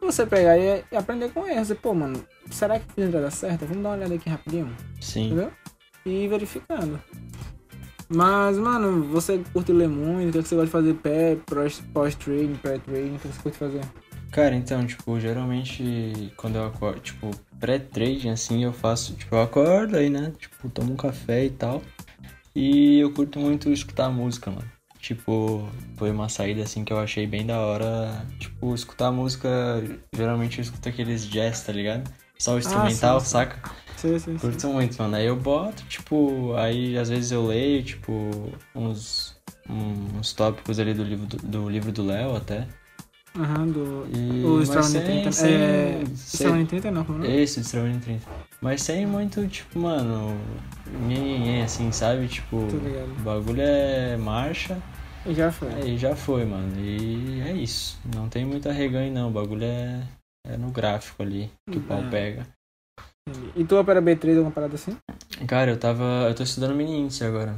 [0.00, 1.70] você pegar e, aprender com erros.
[1.70, 3.64] E, pô, mano, será que fiz a entrada certa?
[3.66, 5.26] Vamos dar uma olhada aqui rapidinho, Sim.
[5.26, 5.50] entendeu?
[6.04, 7.00] E ir verificando.
[8.08, 10.28] Mas, mano, você curte ler muito?
[10.28, 13.16] O que, é que você gosta de fazer pós- pós-trading, pré-trading?
[13.16, 13.80] O que você curte fazer?
[14.30, 17.30] Cara, então, tipo, geralmente quando eu acordo, tipo,
[17.62, 20.32] pré-trading, assim, eu faço, tipo, eu acordo aí, né?
[20.36, 21.80] Tipo, tomo um café e tal.
[22.56, 24.68] E eu curto muito escutar música, mano.
[24.98, 28.26] Tipo, foi uma saída assim que eu achei bem da hora.
[28.40, 29.48] Tipo, escutar música,
[30.12, 32.12] geralmente eu escuto aqueles jazz, tá ligado?
[32.36, 33.32] Só o instrumental, sim, sim.
[33.32, 33.70] saca?
[33.96, 34.38] Sim, sim, sim.
[34.38, 35.14] Curto muito, mano.
[35.14, 38.12] Aí eu boto, tipo, aí às vezes eu leio, tipo,
[38.74, 42.66] uns, uns tópicos ali do livro do, do livro do Léo até.
[43.38, 44.06] Aham, do...
[44.14, 45.32] E, O sem- 30.
[45.32, 46.04] sem- É...
[46.04, 47.30] sem- Extraordinary 30 não, como é?
[47.30, 48.26] Esse, Extraordinary 30.
[48.60, 50.38] Mas sem muito, tipo, mano,
[51.06, 52.28] nhenhenhen, assim, sabe?
[52.28, 54.80] Tipo, o bagulho é marcha,
[55.26, 55.72] E já foi.
[55.72, 56.78] aí já foi, mano.
[56.78, 57.98] E é isso.
[58.14, 59.28] Não tem muito arreganho, não.
[59.30, 60.02] O bagulho é,
[60.46, 62.10] é no gráfico ali que o pau É.
[62.10, 62.46] pega.
[63.56, 64.96] E tu opera B3 alguma parada assim?
[65.48, 66.04] Cara, eu tava.
[66.28, 67.56] Eu tô estudando mini índice agora.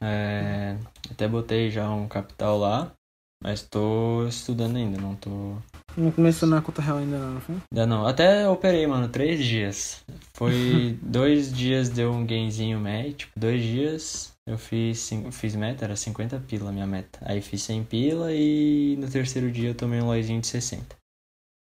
[0.00, 0.76] É,
[1.10, 2.92] até botei já um capital lá,
[3.42, 5.56] mas tô estudando ainda, não tô.
[5.96, 7.56] Não começou na conta real ainda não, foi?
[7.70, 8.06] Ainda não.
[8.06, 10.02] Até operei, mano, três dias.
[10.34, 15.84] Foi dois dias deu um gainzinho médio, tipo, dois dias eu fiz, cin- fiz meta,
[15.84, 17.18] era 50 pila a minha meta.
[17.22, 20.96] Aí fiz 100 pila e no terceiro dia eu tomei um loizinho de 60.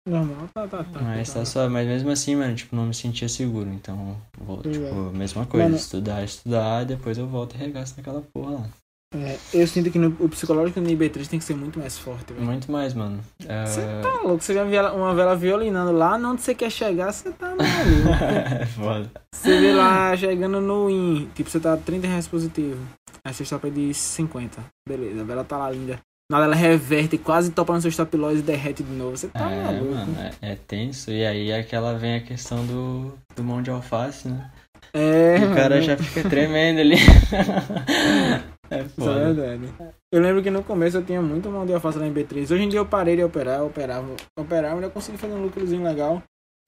[0.06, 1.00] Normal, tá, tá, tá.
[1.00, 1.40] Mas tá.
[1.40, 3.70] tá suave, mas mesmo assim, mano, tipo, não me sentia seguro.
[3.70, 4.70] Então, vou, é.
[4.70, 8.68] tipo, mesma coisa, Mano- estudar, estudar, depois eu volto e regaço naquela porra lá.
[9.14, 12.32] É, eu sinto que no, o psicológico no IB3 tem que ser muito mais forte.
[12.32, 13.20] Muito mais, mano.
[13.46, 17.12] É, Você tá louco, você vê ela- uma vela violinando lá, onde você quer chegar,
[17.12, 17.64] você tá maluco.
[18.60, 19.10] é foda.
[19.32, 22.78] você vê lá chegando no win, tipo, você tá 30 reais positivo.
[23.24, 24.62] Aí você stop é de 50.
[24.86, 25.98] Beleza, a vela tá lá linda.
[26.30, 29.16] Nada, ela reverte, quase topa no seu stop loss e derrete de novo.
[29.16, 29.94] Você tá é, maluco.
[29.94, 31.10] mano, é, é tenso.
[31.10, 34.50] E aí aquela vem a questão do, do mão de alface, né?
[34.92, 36.96] É, o cara já fica tremendo ali.
[38.70, 39.34] é Isso é foda.
[39.34, 39.94] verdade.
[40.12, 42.50] Eu lembro que no começo eu tinha muito mão de alface lá em B3.
[42.50, 44.06] Hoje em dia eu parei de operar, eu operava,
[44.38, 46.22] operava, mas eu consegui fazer um lucrozinho legal.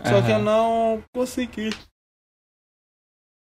[0.04, 1.70] Só que eu não consegui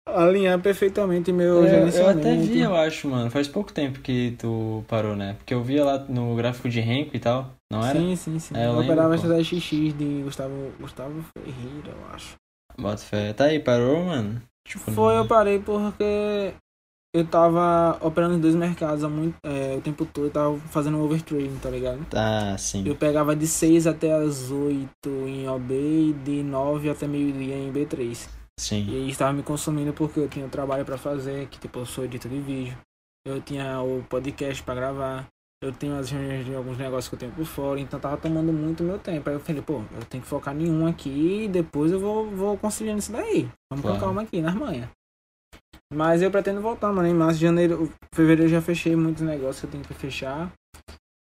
[0.08, 2.20] alinhar perfeitamente meu Eu, eu gerenciamento.
[2.20, 3.30] até vi, eu acho, mano.
[3.30, 5.36] Faz pouco tempo que tu parou, né?
[5.36, 7.54] Porque eu via lá no gráfico de Renko e tal.
[7.72, 8.00] Não era?
[8.00, 8.56] Sim, sim, sim.
[8.56, 9.22] É, eu eu lembro, operava pô.
[9.22, 12.36] essa XX de Gustavo, Gustavo Ferreira, eu acho.
[12.78, 13.34] Bota fé.
[13.34, 14.42] Tá aí, parou, mano?
[14.68, 16.54] Tipo, Foi, eu parei porque
[17.14, 20.98] eu tava operando em dois mercados há muito, é, o tempo todo, eu tava fazendo
[20.98, 22.06] um overtrading, tá ligado?
[22.10, 22.84] Tá, sim.
[22.88, 24.90] Eu pegava de 6 até as 8
[25.28, 28.28] em OB e de 9 até meio-dia em B3.
[28.60, 28.88] Sim.
[28.90, 32.06] E estava me consumindo porque eu tinha o trabalho pra fazer, que tipo, eu sou
[32.06, 32.78] editor de vídeo.
[33.26, 35.28] Eu tinha o podcast pra gravar.
[35.64, 38.52] Eu tenho as reuniões de alguns negócios que eu tenho por fora, então tava tomando
[38.52, 39.30] muito meu tempo.
[39.30, 42.32] Aí eu falei, pô, eu tenho que focar em um aqui e depois eu vou,
[42.32, 43.48] vou conciliando isso daí.
[43.70, 44.00] Vamos Claro.
[44.00, 44.90] com calma aqui, nas manhas.
[45.94, 47.08] Mas eu pretendo voltar, mano.
[47.08, 50.52] Em março, janeiro, fevereiro eu já fechei muitos negócios que eu tenho que fechar.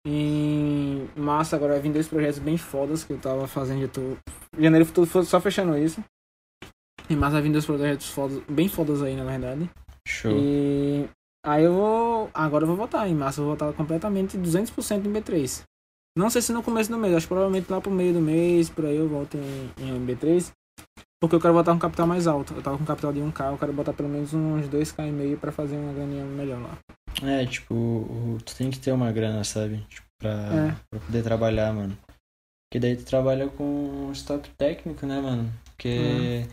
[0.08, 3.82] Em março agora vai vir dois projetos bem fodas que eu tava fazendo.
[3.82, 4.18] Eu tô...
[4.58, 6.04] Janeiro tudo só fechando isso.
[7.10, 9.70] Em março vai vir dois projetos fodas, bem fodas aí, na verdade.
[10.08, 10.32] Show.
[10.32, 11.08] E
[11.46, 12.30] aí eu vou.
[12.34, 13.08] Agora eu vou votar.
[13.08, 15.64] Em março eu vou votar completamente 200% em B3.
[16.18, 18.70] Não sei se no começo do mês, acho que provavelmente lá pro meio do mês,
[18.70, 20.52] por aí eu volto em, em B3.
[21.22, 22.54] Porque eu quero botar um capital mais alto.
[22.56, 25.12] Eu tava com um capital de 1k, eu quero botar pelo menos uns 2k e
[25.12, 26.78] meio pra fazer uma graninha melhor lá.
[27.24, 29.86] É, tipo, tu tem que ter uma grana, sabe?
[29.88, 30.76] Tipo, pra, É.
[30.90, 31.96] pra poder trabalhar, mano.
[32.68, 35.54] Porque daí tu trabalha com stop técnico, né, mano?
[35.66, 36.46] Porque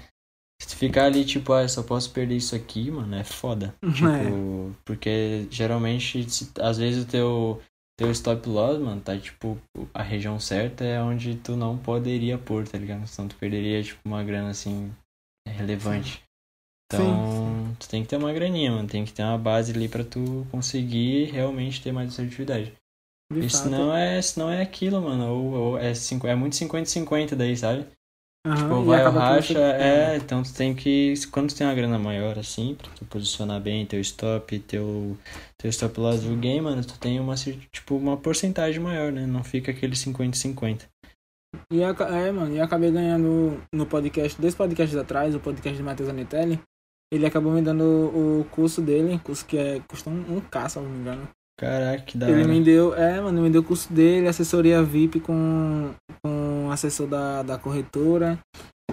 [0.60, 3.74] se tu ficar ali, tipo, ah, eu só posso perder isso aqui, mano, é foda.
[3.94, 6.26] Tipo, porque geralmente,
[6.60, 7.62] às vezes o teu,
[7.98, 9.58] teu stop loss, mano, tá, tipo,
[9.92, 13.06] a região certa é onde tu não poderia pôr, tá ligado?
[13.08, 14.94] Senão tu perderia, tipo, uma grana, assim,
[15.46, 16.22] relevante.
[16.90, 18.88] Então, tu tem que ter uma graninha, mano.
[18.88, 22.72] Tem que ter uma base ali pra tu conseguir realmente ter mais assertividade.
[23.30, 23.62] De fato.
[23.64, 25.30] senão é, senão é aquilo, mano.
[25.30, 27.86] Ou, ou é, cinco, é muito 50-50 daí, sabe?
[28.46, 31.14] Aham, Tipo, vai que racha, você- é, então tu tem que.
[31.30, 35.18] Quando tu tem uma grana maior assim, pra tu posicionar bem teu stop, teu,
[35.60, 39.26] teu stop loss do game, mano, tu tem uma, tipo, uma porcentagem maior, né?
[39.26, 40.86] Não fica aquele 50-50.
[41.72, 45.76] E aca- é, mano, e eu acabei ganhando no podcast, dois podcasts atrás, o podcast
[45.76, 46.60] de Matheus Anitelli.
[47.12, 50.78] Ele acabou me dando o curso dele, curso que é, custa um, um K, se
[50.78, 51.28] eu não me engano.
[51.58, 52.48] Caraca, que da ele hora.
[52.48, 55.90] me deu, é, mano, me deu o curso dele, assessoria VIP com,
[56.22, 58.38] com o assessor da, da corretora.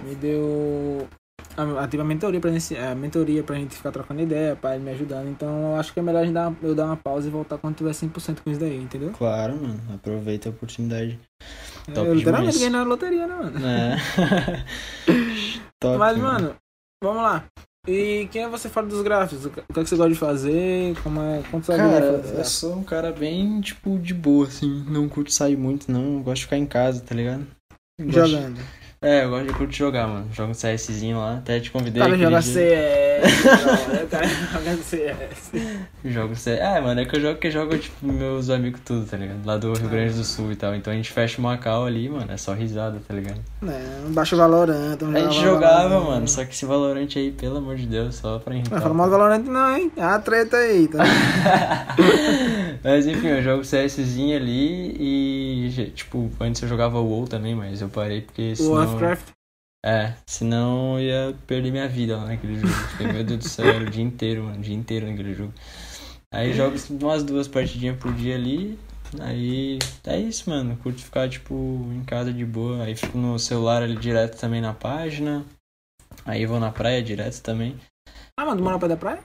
[0.04, 1.08] Me deu
[1.56, 4.74] a, a, tipo, a mentoria pra gente, a mentoria pra gente ficar trocando ideia, pra
[4.74, 5.28] ele me ajudando.
[5.28, 7.56] Então eu acho que é melhor a gente dar, eu dar uma pausa e voltar
[7.58, 9.12] quando tiver 100% com isso daí, entendeu?
[9.12, 9.80] Claro, mano.
[9.94, 11.18] Aproveita a oportunidade.
[11.94, 13.66] Top eu literalmente ganhei na loteria, né, mano?
[13.66, 13.96] É.
[15.80, 16.54] Top, Mas, mano,
[17.02, 17.44] vamos lá.
[17.88, 19.46] E quem é você fora dos gráficos?
[19.46, 21.00] O que, é que você gosta de fazer?
[21.02, 24.84] Como é, quantos Cara, eu sou um cara bem, tipo, de boa, assim.
[24.88, 26.20] Não curto sair muito, não.
[26.20, 27.46] Gosto de ficar em casa, tá ligado?
[27.96, 28.54] 挺漂亮
[29.06, 30.26] É, eu gosto de curto jogar, mano.
[30.32, 32.02] Jogo um CSzinho lá, até te convidei.
[32.02, 35.52] Cara joga CS, não, o cara joga CS.
[36.04, 36.56] Jogo CS.
[36.66, 39.44] É, mano, é que eu jogo que jogo, tipo, meus amigos tudo, tá ligado?
[39.44, 40.74] Lá do Rio Grande do Sul e tal.
[40.74, 43.38] Então a gente fecha o Macau ali, mano, é só risada, tá ligado?
[43.62, 44.98] É, baixa o Valorant.
[45.14, 48.38] A gente jogava, Valorant, mano, só que esse Valorant aí, pelo amor de Deus, só
[48.40, 48.74] pra irritar.
[48.74, 49.92] Não fala mal do Valorant não, hein?
[49.96, 51.04] É a treta aí, tá?
[52.82, 57.88] mas enfim, eu jogo CSzinho ali e, tipo, antes eu jogava WoW também, mas eu
[57.88, 58.95] parei porque senão...
[59.00, 59.36] Warcraft?
[59.84, 62.72] É, senão eu ia perder minha vida lá naquele jogo.
[62.90, 65.52] Porque, meu Deus do céu, era o dia inteiro, mano, o dia inteiro naquele jogo.
[66.32, 68.78] Aí jogo umas duas partidinhas por dia ali.
[69.20, 70.76] Aí é isso, mano.
[70.78, 71.54] Curto ficar, tipo,
[71.92, 72.82] em casa de boa.
[72.82, 75.44] Aí fico no celular ali direto também na página.
[76.24, 77.78] Aí vou na praia direto também.
[78.36, 79.22] Ah, mano, mora praia da praia?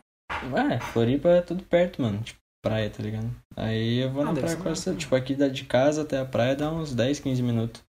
[0.52, 2.22] Ué, Floripa é tudo perto, mano.
[2.22, 3.32] Tipo, praia, tá ligado?
[3.58, 4.96] Aí eu vou ah, na praia quase.
[4.96, 7.82] Tipo, aqui de casa até a praia dá uns 10, 15 minutos.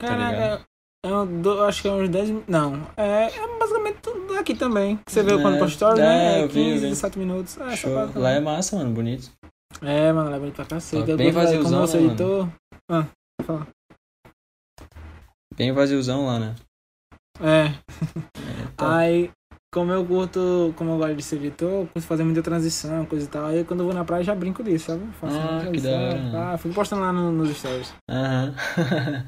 [0.00, 0.66] Tá Caraca, tá
[1.08, 4.98] eu acho que é uns 10 Não, é, é basicamente tudo aqui também.
[5.06, 6.40] Você viu é, quando postou stories, né?
[6.40, 7.58] É, eu 15, vi, 17 minutos.
[7.58, 7.92] É, Show.
[8.14, 9.30] Lá é massa, mano, bonito.
[9.82, 11.14] É, mano, lá é bonito pra cacete.
[11.14, 12.48] Bem vaziozão, como você né, editor...
[12.90, 13.06] Ah,
[13.42, 13.66] fala.
[15.56, 16.54] Bem vaziozão lá, né?
[17.40, 17.66] É.
[17.66, 17.74] é
[18.76, 18.96] tá.
[18.96, 19.30] Aí,
[19.72, 23.28] como eu curto, como eu gosto de ser editor, curto fazer muita transição, coisa e
[23.28, 23.46] tal.
[23.46, 25.06] Aí quando eu vou na praia já brinco disso, sabe?
[25.20, 26.52] Faço ah, que da hora.
[26.52, 27.92] Ah, fico postando lá no, nos stories.
[28.08, 28.54] Aham.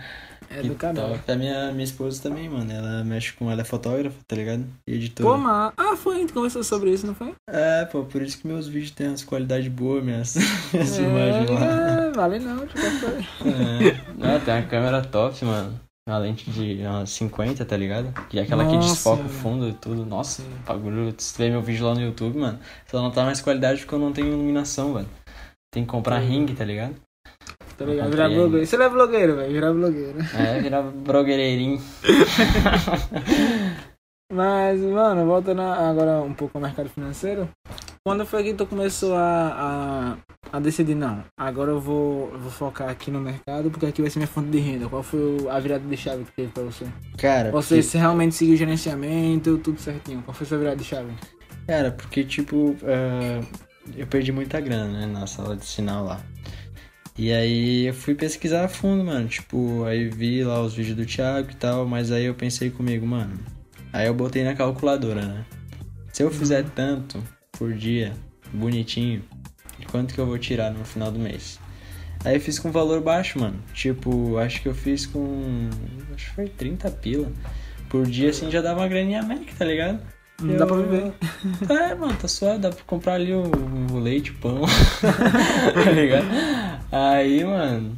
[0.50, 1.18] É do canal.
[1.26, 2.72] A minha, minha esposa também, mano.
[2.72, 3.50] Ela mexe com.
[3.50, 4.64] Ela é fotógrafa, tá ligado?
[4.86, 5.28] E editora.
[5.28, 5.72] Pô, mas.
[5.76, 7.34] Ah, foi, a gente conversou sobre isso, não foi?
[7.48, 10.34] É, pô, por isso que meus vídeos têm as qualidades boas, minhas,
[10.72, 11.66] minhas é, imagens lá.
[11.66, 13.50] É, vale não, tipo, foi.
[13.50, 14.00] É.
[14.16, 15.80] Não, tem uma câmera top, mano.
[16.08, 18.14] Uma lente de umas 50, tá ligado?
[18.32, 20.06] E aquela Nossa, que desfoca o fundo e tudo.
[20.06, 21.14] Nossa, bagulho.
[21.18, 22.58] Se tu ver meu vídeo lá no YouTube, mano,
[22.90, 25.08] só não tá mais qualidade porque eu não tenho iluminação, velho.
[25.70, 26.96] Tem que comprar ring, tá ligado?
[27.78, 28.10] Tá ligado?
[28.10, 28.66] Virar blogueiro.
[28.66, 29.52] Você não é blogueiro, velho.
[29.52, 30.18] Virar blogueiro.
[30.36, 31.80] É, virar blogueirinho.
[34.32, 37.48] Mas, mano, voltando agora um pouco ao mercado financeiro.
[38.04, 40.16] Quando foi que tu começou a,
[40.52, 44.02] a, a decidir, não, agora eu vou, eu vou focar aqui no mercado porque aqui
[44.02, 44.88] vai ser minha fonte de renda?
[44.88, 46.84] Qual foi a virada de chave que teve pra você?
[47.16, 47.82] Cara, Você porque...
[47.82, 50.22] se realmente seguiu o gerenciamento, tudo certinho.
[50.22, 51.12] Qual foi a sua virada de chave?
[51.66, 53.46] Cara, porque, tipo, uh,
[53.96, 56.20] eu perdi muita grana, né, na sala de sinal lá.
[57.18, 59.26] E aí eu fui pesquisar a fundo, mano.
[59.26, 63.04] Tipo, aí vi lá os vídeos do Thiago e tal, mas aí eu pensei comigo,
[63.04, 63.36] mano.
[63.92, 65.44] Aí eu botei na calculadora, né?
[66.12, 68.12] Se eu fizer tanto por dia,
[68.52, 69.24] bonitinho,
[69.90, 71.58] quanto que eu vou tirar no final do mês?
[72.24, 73.60] Aí eu fiz com valor baixo, mano.
[73.74, 75.70] Tipo, acho que eu fiz com.
[76.14, 77.32] Acho que foi 30 pila.
[77.88, 80.00] Por dia, assim, já dava uma graninha médica, tá ligado?
[80.40, 80.58] Não eu...
[80.58, 81.12] dá pra viver.
[81.68, 83.50] É, mano, tá suave, dá pra comprar ali o,
[83.92, 84.62] o leite, o pão.
[85.74, 86.26] tá ligado?
[86.92, 87.96] Aí, mano.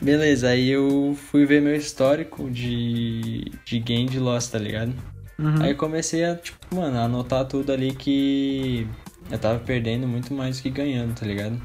[0.00, 4.92] Beleza, aí eu fui ver meu histórico de, de game de Lost, tá ligado?
[5.38, 5.62] Uhum.
[5.62, 8.86] Aí comecei a, tipo, mano, anotar tudo ali que
[9.30, 11.60] eu tava perdendo muito mais do que ganhando, tá ligado?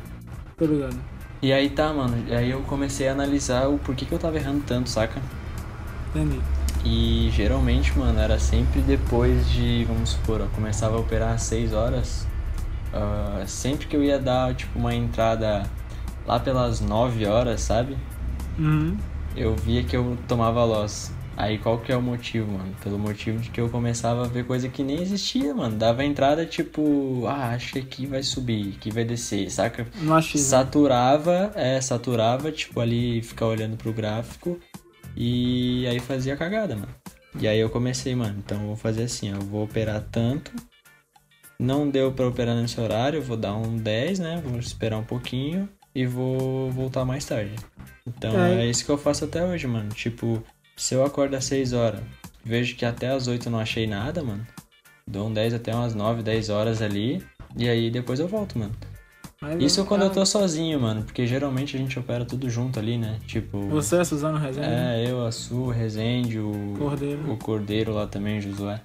[0.58, 0.97] Tô ligado.
[1.41, 4.63] E aí tá, mano, aí eu comecei a analisar o porquê que eu tava errando
[4.65, 5.21] tanto, saca?
[6.10, 6.39] Entendi.
[6.83, 11.73] E geralmente, mano, era sempre depois de, vamos supor, eu começava a operar às 6
[11.73, 12.27] horas.
[12.93, 15.63] Uh, sempre que eu ia dar, tipo, uma entrada
[16.25, 17.97] lá pelas 9 horas, sabe?
[18.57, 18.97] Uhum.
[19.35, 21.11] Eu via que eu tomava loss.
[21.37, 22.75] Aí qual que é o motivo, mano?
[22.83, 25.77] Pelo motivo de que eu começava a ver coisa que nem existia, mano.
[25.77, 29.87] Dava entrada tipo, ah, acho que aqui vai subir, aqui vai descer, saca?
[30.01, 30.39] Não achei.
[30.39, 34.59] Saturava, é, saturava, tipo, ali ficar olhando pro gráfico.
[35.15, 36.93] E aí fazia cagada, mano.
[37.39, 40.52] E aí eu comecei, mano, então eu vou fazer assim, ó, eu vou operar tanto.
[41.58, 44.41] Não deu para operar nesse horário, vou dar um 10, né?
[44.43, 47.56] Vou esperar um pouquinho e vou voltar mais tarde.
[48.06, 48.65] Então é.
[48.65, 49.89] é isso que eu faço até hoje, mano.
[49.89, 50.43] Tipo,
[50.76, 52.02] se eu acordo às 6 horas,
[52.43, 54.45] vejo que até às 8 eu não achei nada, mano.
[55.08, 57.24] Dou um 10 até umas 9, 10 horas ali.
[57.56, 58.76] E aí depois eu volto, mano.
[59.41, 62.97] Mas Isso quando eu tô sozinho, mano, porque geralmente a gente opera tudo junto ali,
[62.97, 63.17] né?
[63.25, 63.67] Tipo.
[63.69, 64.67] Você, a Suzano Rezende?
[64.67, 66.75] É, eu, a Su, Rezende, o.
[66.77, 67.32] Cordeiro.
[67.32, 68.82] O Cordeiro lá também, Josué.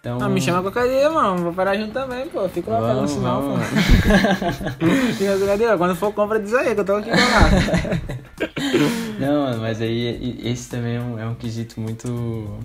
[0.00, 0.18] Então...
[0.20, 1.42] Ah, me chama qualquer dia, mano.
[1.42, 2.48] Vou parar junto também, pô.
[2.48, 3.56] Fico lá pegando sinal, pô.
[5.16, 7.16] Fica Quando for compra, diz aí que eu tô aqui lá.
[9.18, 12.60] Não, mano, mas aí esse também é um, é um quesito muito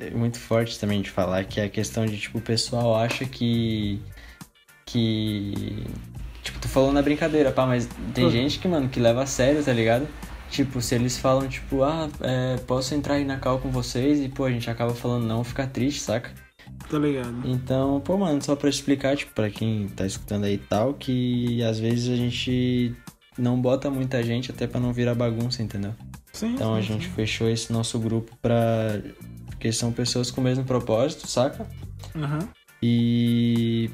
[0.00, 3.24] é muito forte também de falar, que é a questão de, tipo, o pessoal acha
[3.24, 4.00] que.
[4.86, 5.84] que.
[6.48, 8.30] Tipo, tu falou na brincadeira, pá, mas tem Uhum.
[8.30, 10.08] gente que, mano, que leva a sério, tá ligado?
[10.50, 14.30] Tipo, se eles falam, tipo, ah, é, posso entrar aí na cal com vocês e,
[14.30, 16.30] pô, a gente acaba falando não, fica triste, saca?
[16.88, 17.34] Tô ligado.
[17.44, 21.62] Então, pô, mano, só pra explicar, tipo, pra quem tá escutando aí e tal, que
[21.62, 22.94] às vezes a gente
[23.36, 25.92] não bota muita gente até pra não virar bagunça, entendeu?
[26.32, 26.54] Sim.
[26.54, 27.10] Então a sim, gente sim.
[27.12, 29.02] fechou esse nosso grupo pra.
[29.50, 31.66] Porque são pessoas com o mesmo propósito, saca?
[32.16, 32.48] Aham.
[32.82, 33.90] E.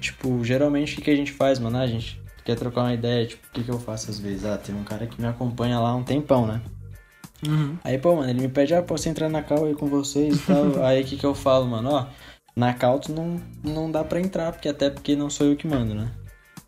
[0.00, 1.76] Tipo, geralmente o que que a gente faz, mano?
[1.78, 4.44] Ah, A gente quer trocar uma ideia, tipo, o que, que eu faço às vezes?
[4.44, 6.60] Ah, tem um cara que me acompanha lá há um tempão, né?
[7.46, 7.76] Uhum.
[7.84, 10.38] Aí, pô, mano, ele me pede, ah, posso entrar na cal aí com vocês e
[10.40, 10.82] tal.
[10.84, 11.90] aí o que que eu falo, mano?
[11.90, 12.06] Ó,
[12.56, 15.66] na cal tu não, não dá pra entrar, porque até porque não sou eu que
[15.68, 16.10] mando, né?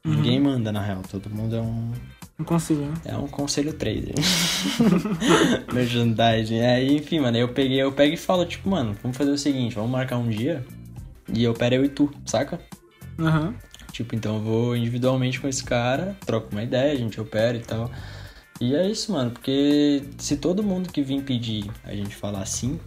[0.04, 0.14] Uhum.
[0.14, 1.02] Ninguém manda, na real.
[1.10, 1.92] Todo mundo é um,
[2.38, 2.94] Não consigo, né?
[3.04, 4.14] é um conselho trader.
[5.72, 6.60] Merchandising.
[6.60, 9.74] Aí, enfim, mano, eu peguei, eu pego e falo, tipo, mano, vamos fazer o seguinte,
[9.74, 10.64] vamos marcar um dia
[11.32, 12.60] e eu opero eu e tu, saca?
[13.18, 13.54] Aham.
[13.92, 17.60] Tipo, então eu vou individualmente com esse cara, troco uma ideia, a gente opera e
[17.60, 17.90] tal.
[18.60, 22.78] E é isso, mano, porque se todo mundo que vir pedir a gente falar assim,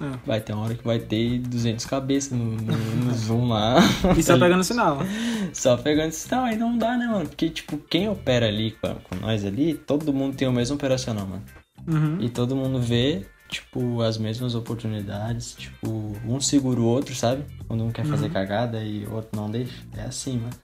[0.00, 0.10] É.
[0.26, 3.76] vai ter uma hora que vai ter 200 cabeças no, no, no Zoom lá.
[4.16, 4.98] E só pegando sinal.
[5.52, 7.28] Só pegando sinal, aí não dá, né, mano?
[7.28, 11.26] Porque, tipo, quem opera ali com, com nós ali, todo mundo tem o mesmo operacional,
[11.26, 11.42] mano.
[11.88, 12.20] Uhum.
[12.20, 15.54] E todo mundo vê, tipo, as mesmas oportunidades.
[15.58, 15.88] Tipo,
[16.26, 17.44] um segura o outro, sabe?
[17.66, 18.32] Quando um quer fazer Uhum.
[18.32, 19.74] cagada e o outro não deixa.
[19.96, 20.54] É assim, mano.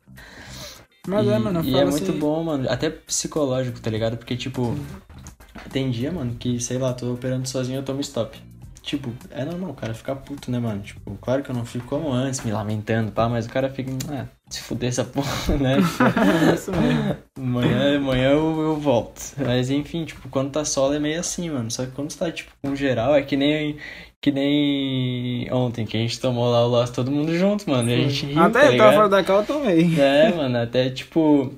[1.09, 2.69] Mas e, é, mano, E é muito assim- bom, mano.
[2.71, 4.17] Até psicológico, tá ligado?
[4.17, 4.75] Porque, tipo,
[5.71, 8.41] tem dia, mano, que, sei lá, tô operando sozinho eu tomo stop.
[8.87, 10.81] Tipo, é normal o cara ficar puto, né, mano?
[10.81, 13.91] Tipo, claro que eu não fico como antes, me lamentando, pá, mas o cara fica,
[14.09, 15.79] ah, se fuder essa porra, né?
[16.51, 17.17] É isso mesmo.
[17.37, 19.21] Amanhã, amanhã eu, eu volto.
[19.39, 21.69] Mas enfim, tipo, quando tá solo é meio assim, mano.
[21.69, 23.77] Só que quando você tá, tipo, com geral, é que nem.
[24.23, 27.91] Que nem ontem, que a gente tomou lá o Lost todo mundo junto, mano.
[27.91, 30.01] E a gente riu, Até tá eu tava fora da cal, eu tomei.
[30.01, 31.53] É, mano, até tipo.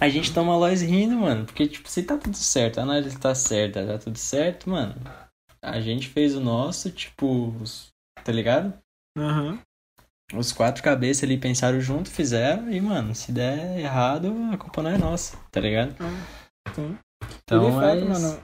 [0.00, 1.44] A gente toma Lois rindo, mano.
[1.44, 4.96] Porque, tipo, se tá tudo certo, a análise tá certa, tá tudo certo, mano.
[5.62, 7.48] A gente fez o nosso, tipo.
[7.60, 7.88] os-
[8.24, 8.72] Tá ligado?
[9.16, 9.58] Aham.
[10.34, 14.90] Os quatro cabeças ali pensaram junto, fizeram, e, mano, se der errado, a culpa não
[14.90, 15.94] é nossa, tá ligado?
[16.74, 16.98] Sim.
[17.44, 18.42] Então, e de fato, é mano,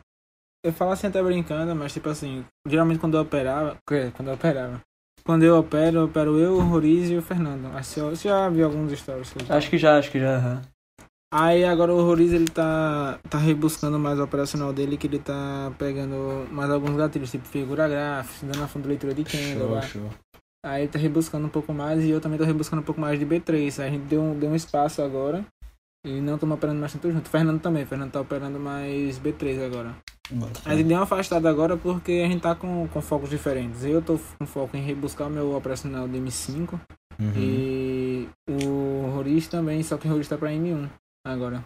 [0.64, 4.80] eu falo assim até brincando, mas tipo assim, geralmente quando eu operava, quando eu operava,
[5.24, 7.70] quando eu opero, eu opero eu, o Roriz e o Fernando.
[7.72, 9.34] Você já viu alguns stories?
[9.50, 10.62] Acho que já, acho que já.
[11.36, 15.72] Aí agora o Roriz ele tá, tá rebuscando mais o operacional dele, que ele tá
[15.76, 19.82] pegando mais alguns gatilhos, tipo figura gráfica, dando a fundo de leitura de Kendall.
[19.82, 20.10] Show, show.
[20.64, 23.18] Aí ele tá rebuscando um pouco mais e eu também tô rebuscando um pouco mais
[23.18, 23.80] de B3.
[23.82, 25.44] Aí a gente deu, um- deu um espaço agora
[26.06, 27.26] e não estamos operando mais tanto junto.
[27.26, 29.96] O Fernando também, o Fernando tá operando mais B3 agora.
[30.30, 33.84] Bota A gente deu uma afastada agora porque a gente tá com, com focos diferentes.
[33.84, 36.78] Eu tô com foco em rebuscar o meu operacional de M5
[37.20, 37.32] Uhum.
[37.36, 40.88] e o Roriz também, só que o Roriz tá pra M1
[41.26, 41.64] agora.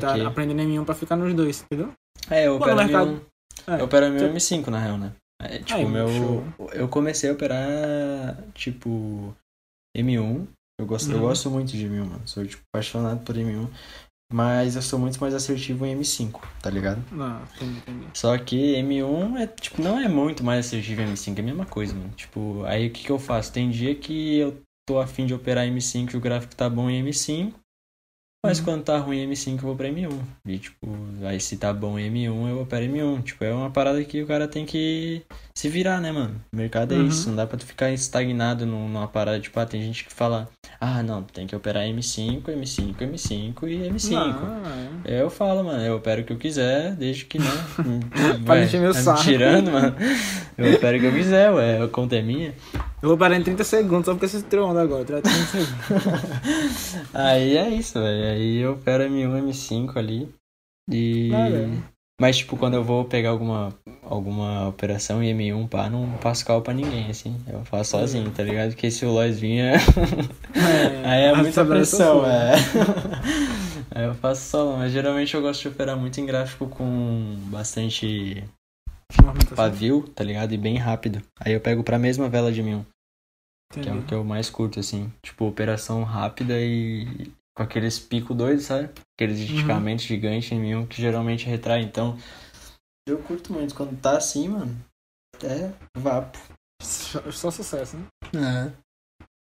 [0.00, 1.92] Tá aprendendo M1 pra ficar nos dois, entendeu?
[2.30, 3.80] É, eu opero mercado- meu, É.
[3.80, 5.12] eu opero meu Tipo- M5 na real, né?
[5.42, 6.08] É, tipo, Aí, meu.
[6.08, 6.44] show.
[6.72, 9.34] Eu comecei a operar, tipo,
[9.96, 10.46] M1.
[10.80, 11.22] Eu gosto, eu Uhum.
[11.22, 12.22] gosto muito de M1, mano.
[12.26, 13.68] Sou, tipo, apaixonado por M1.
[14.32, 17.00] Mas eu sou muito mais assertivo em M5, tá ligado?
[17.12, 18.06] Não, entendi, entendi.
[18.12, 21.64] Só que M1 é, tipo, não é muito mais assertivo em M5, é a mesma
[21.64, 22.10] coisa, mano.
[22.16, 23.52] Tipo, aí o que que eu faço?
[23.52, 27.00] Tem dia que eu tô afim de operar M5 e o gráfico tá bom em
[27.04, 27.54] M5.
[28.46, 28.64] Mas Uhum.
[28.64, 30.10] quando tá ruim em M5 eu vou pra M1.
[30.46, 30.88] E tipo,
[31.24, 33.22] aí se tá bom em M1 eu opero M1.
[33.22, 35.22] Tipo, é uma parada que o cara tem que
[35.54, 36.40] se virar, né, mano?
[36.52, 37.06] O mercado é Uhum.
[37.08, 37.28] isso.
[37.28, 39.40] Não dá pra tu ficar estagnado num- numa parada.
[39.40, 40.48] Tipo, ah, tem gente que fala,
[40.80, 44.12] ah, não, tem que operar M5, M5, M5 e M5.
[44.14, 44.62] Não,
[45.04, 45.20] é.
[45.22, 47.46] Eu falo, mano, eu opero o que eu quiser, desde que não.
[48.44, 49.18] Pra encher meu tá saco.
[49.18, 49.94] me tirando, mano.
[50.56, 52.54] Eu opero o que eu quiser, ué, a conta é minha.
[53.02, 55.04] Eu vou parar em 30 segundos só porque você tirou onda agora.
[55.04, 56.96] Tirou 30 segundos.
[57.12, 58.24] Aí é isso, velho.
[58.24, 60.28] Aí eu opero M1, M5 ali.
[60.90, 61.30] E.
[61.34, 61.68] Ah, é.
[62.18, 66.62] Mas, tipo, quando eu vou pegar alguma, alguma operação em M1, pá, não passo cal
[66.62, 67.36] pra ninguém, assim.
[67.46, 68.70] Eu faço sozinho, tá ligado?
[68.70, 69.72] Porque se o Lois vinha.
[71.04, 72.32] Aí é a muita responsabilidade pressão, sua.
[72.32, 72.54] é.
[73.94, 78.42] Aí eu faço solo, mas geralmente eu gosto de operar muito em gráfico com bastante.
[79.54, 80.52] Pavio, tá ligado?
[80.52, 81.22] E bem rápido.
[81.40, 82.86] Aí eu pego pra mesma vela de mil,
[83.72, 84.06] que é o Entendi.
[84.06, 85.12] que eu mais curto, assim.
[85.22, 88.90] Tipo, operação rápida e com aqueles picos doidos, sabe?
[89.16, 91.80] Aqueles esticamentos gigantes em mil que geralmente retrai.
[91.82, 92.18] Então,
[93.08, 93.74] eu curto muito.
[93.74, 94.76] Quando tá assim, mano,
[95.42, 96.38] é vapo.
[96.82, 98.72] Só, só sucesso, né?
[98.72, 98.86] É.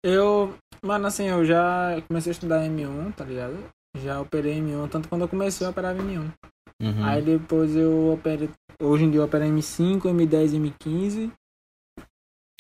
[0.02, 3.70] Eu, mano, assim, eu já comecei a estudar M1, tá ligado?
[3.98, 6.32] Já operei M1, tanto quando eu comecei eu operava M1.
[6.80, 7.04] Uhum.
[7.04, 8.48] Aí depois eu operei,
[8.80, 11.30] hoje em dia eu opero M5, M10, M15.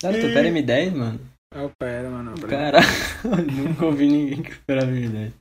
[0.00, 1.20] Cara, tu opera M10, mano?
[1.54, 2.30] Eu opero, mano.
[2.30, 2.48] eu opero.
[2.50, 2.86] Caralho,
[3.52, 5.32] nunca ouvi ninguém que operava M10.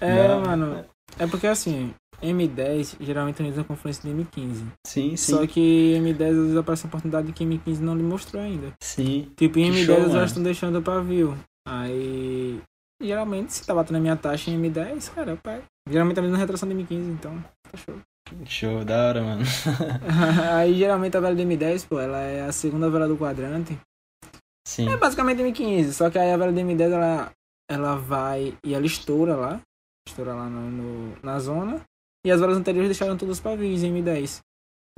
[0.00, 0.40] É, Não.
[0.42, 0.84] mano.
[1.18, 4.64] É porque assim, M10 geralmente utiliza a conferência de M15.
[4.86, 5.32] Sim, sim.
[5.32, 8.72] Só que M10 às vezes aparece a oportunidade que M15 não lhe mostrou ainda.
[8.82, 9.30] Sim.
[9.36, 11.36] Tipo, em Que M10 show, eles já estão deixando pra view.
[11.66, 12.60] Aí.
[13.00, 15.62] Geralmente, se tá batendo a minha taxa em M10, cara, eu pego.
[15.88, 17.94] Geralmente tá mesmo na retração de M15, então tá show.
[18.46, 19.42] Show, da hora, mano.
[20.56, 23.78] Aí geralmente a vela de M10, pô, ela é a segunda vela do quadrante.
[24.66, 24.88] Sim.
[24.90, 27.30] É basicamente M15, só que aí a vela de M10 ela,
[27.70, 29.60] ela vai e ela estoura lá.
[30.06, 31.80] Estoura lá no, no- na zona.
[32.26, 34.40] E as velas anteriores deixaram todos pra vir em M10.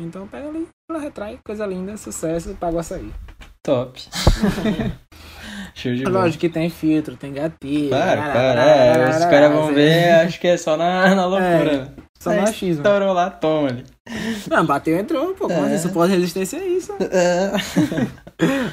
[0.00, 3.12] Então pega ali, ela retrai, coisa linda, sucesso, paga o açaí.
[3.62, 4.00] Top.
[5.74, 6.20] Show de bola.
[6.20, 7.90] Lógico que tem filtro, tem gatilho.
[7.90, 8.62] Para, para.
[8.62, 11.94] É, os caras vão ver, acho que é só na, na loucura.
[12.22, 12.82] Só no achismo.
[12.82, 13.84] Estourou lá, toma ali.
[14.48, 15.48] Não, bateu, entrou, pô.
[15.48, 15.74] Como É.
[15.74, 15.88] assim?
[15.88, 16.92] Suporte resistência é isso.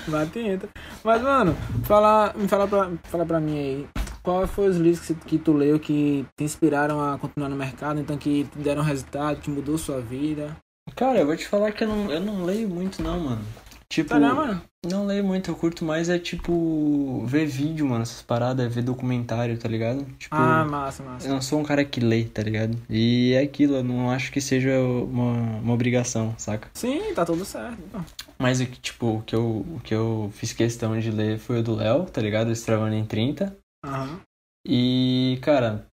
[0.07, 0.69] Bate e entra.
[1.03, 3.87] Mas, mano, fala, me fala pra, fala pra mim aí.
[4.21, 7.99] Qual foi os livros que, que tu leu que te inspiraram a continuar no mercado,
[7.99, 10.55] então que te deram resultado, que mudou sua vida?
[10.95, 13.41] Cara, eu vou te falar que eu não, eu não leio muito não, mano.
[13.89, 14.61] Tipo, Tá, né, mano?
[14.85, 18.83] não leio muito, eu curto mais é tipo ver vídeo, mano, essas paradas, é ver
[18.83, 20.05] documentário, tá ligado?
[20.19, 21.27] Tipo, Ah, massa, eu massa.
[21.29, 22.77] não sou um cara que lê, tá ligado?
[22.89, 26.69] E é aquilo, eu não acho que seja uma, uma obrigação, saca?
[26.73, 27.77] Sim, tá tudo certo.
[27.91, 27.99] pô.
[28.37, 31.59] Mas o que, tipo, o que eu, o que eu fiz questão de ler foi
[31.59, 32.51] o do Léo, tá ligado?
[32.51, 33.57] Esse Travando em 30.
[33.85, 34.19] Aham.
[34.65, 35.87] E, cara,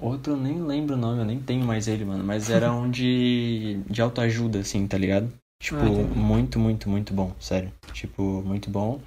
[0.00, 2.24] outro eu nem lembro o nome, eu nem tenho mais ele, mano.
[2.24, 5.30] Mas era um de, de autoajuda, assim, tá ligado?
[5.64, 7.72] Tipo, Ah, muito, muito, muito bom, sério.
[7.94, 9.00] Tipo, muito bom.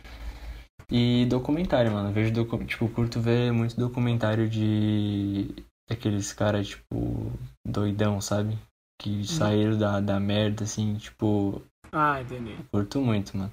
[0.91, 2.11] E documentário, mano.
[2.11, 5.53] Vejo, docu tipo, curto ver muito documentário de
[5.87, 7.31] aqueles caras, tipo,
[7.63, 8.57] doidão, sabe?
[8.99, 12.55] Que saíram da, da merda, assim, tipo, Ah, entendi.
[12.71, 13.51] curto muito, mano.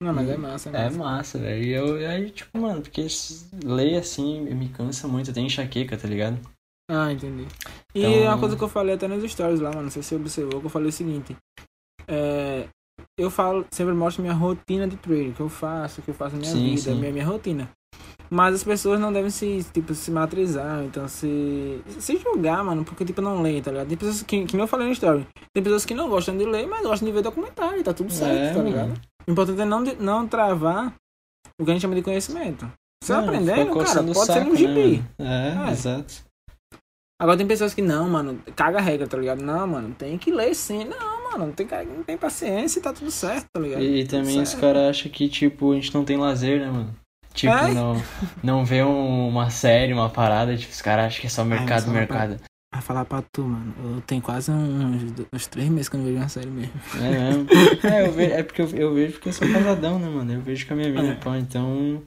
[0.00, 1.38] Não, mas é massa, é É massa.
[1.40, 1.64] velho.
[1.64, 3.08] E eu, aí, tipo, mano, porque
[3.64, 6.38] ler assim me cansa muito, eu tenho enxaqueca, tá ligado?
[6.88, 7.48] Ah, entendi.
[7.92, 10.10] E Então- uma coisa que eu falei até nos stories lá, mano, não sei se
[10.10, 11.34] você observou, que eu falei o seguinte.
[12.08, 12.66] É,
[13.18, 16.34] eu falo, sempre mostro minha rotina de trade, o que eu faço, que eu faço
[16.36, 16.94] na minha Sim, vida, sim.
[16.94, 17.68] Minha, minha rotina.
[18.28, 23.04] Mas as pessoas não devem se, tipo, se matrizar, então se, se julgar, mano, porque,
[23.04, 23.88] tipo, não leem, tá ligado?
[23.88, 26.66] Tem pessoas que, que eu falei no story, tem pessoas que não gostam de ler,
[26.66, 28.68] mas gostam de ver documentário, tá tudo certo, É, tá mano.
[28.68, 29.00] ligado?
[29.26, 30.92] O importante é não, não travar
[31.60, 32.70] o que a gente chama de conhecimento.
[33.02, 35.04] Você Não, aprendendo, fica cara, pode ser saco, um gibi.
[35.18, 35.64] né, mano?
[35.66, 35.72] É, É.
[35.72, 36.14] exato.
[37.20, 39.40] Agora tem pessoas que não, mano, caga a regra, tá ligado?
[39.42, 40.84] Não, mano, tem que ler sim.
[40.84, 43.82] Não, mano, não tem, cara- não tem paciência e tá tudo certo, tá ligado?
[43.82, 46.94] E, e também os caras acham que, tipo, a gente não tem lazer, né, mano?
[47.34, 47.72] Tipo, É?
[47.74, 48.02] não,
[48.42, 51.84] não vê um- uma série, uma parada, tipo, os caras acham que é só mercado,
[51.86, 52.40] mas mercado.
[52.72, 53.74] Vai falar pra tu, mano.
[53.96, 56.72] Eu tenho quase uns, uns três meses que eu não vejo uma série mesmo.
[56.96, 57.46] É mesmo?
[57.84, 60.32] é, eu ve- é porque eu, eu vejo porque eu sou casadão, né, mano?
[60.32, 61.14] Eu vejo com a minha mina, É.
[61.14, 62.02] pô, então.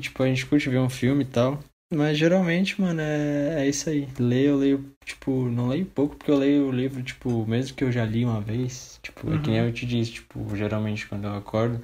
[0.00, 1.60] Tipo, a gente curte ver um filme e tal.
[1.94, 4.08] Mas geralmente, mano, é, é isso aí.
[4.18, 7.84] Leio, eu leio, tipo, não leio pouco, porque eu leio o livro, tipo, mesmo que
[7.84, 8.98] eu já li uma vez.
[9.02, 9.66] Tipo, é que nem Uhum.
[9.66, 11.80] eu te disse, tipo, geralmente quando eu acordo.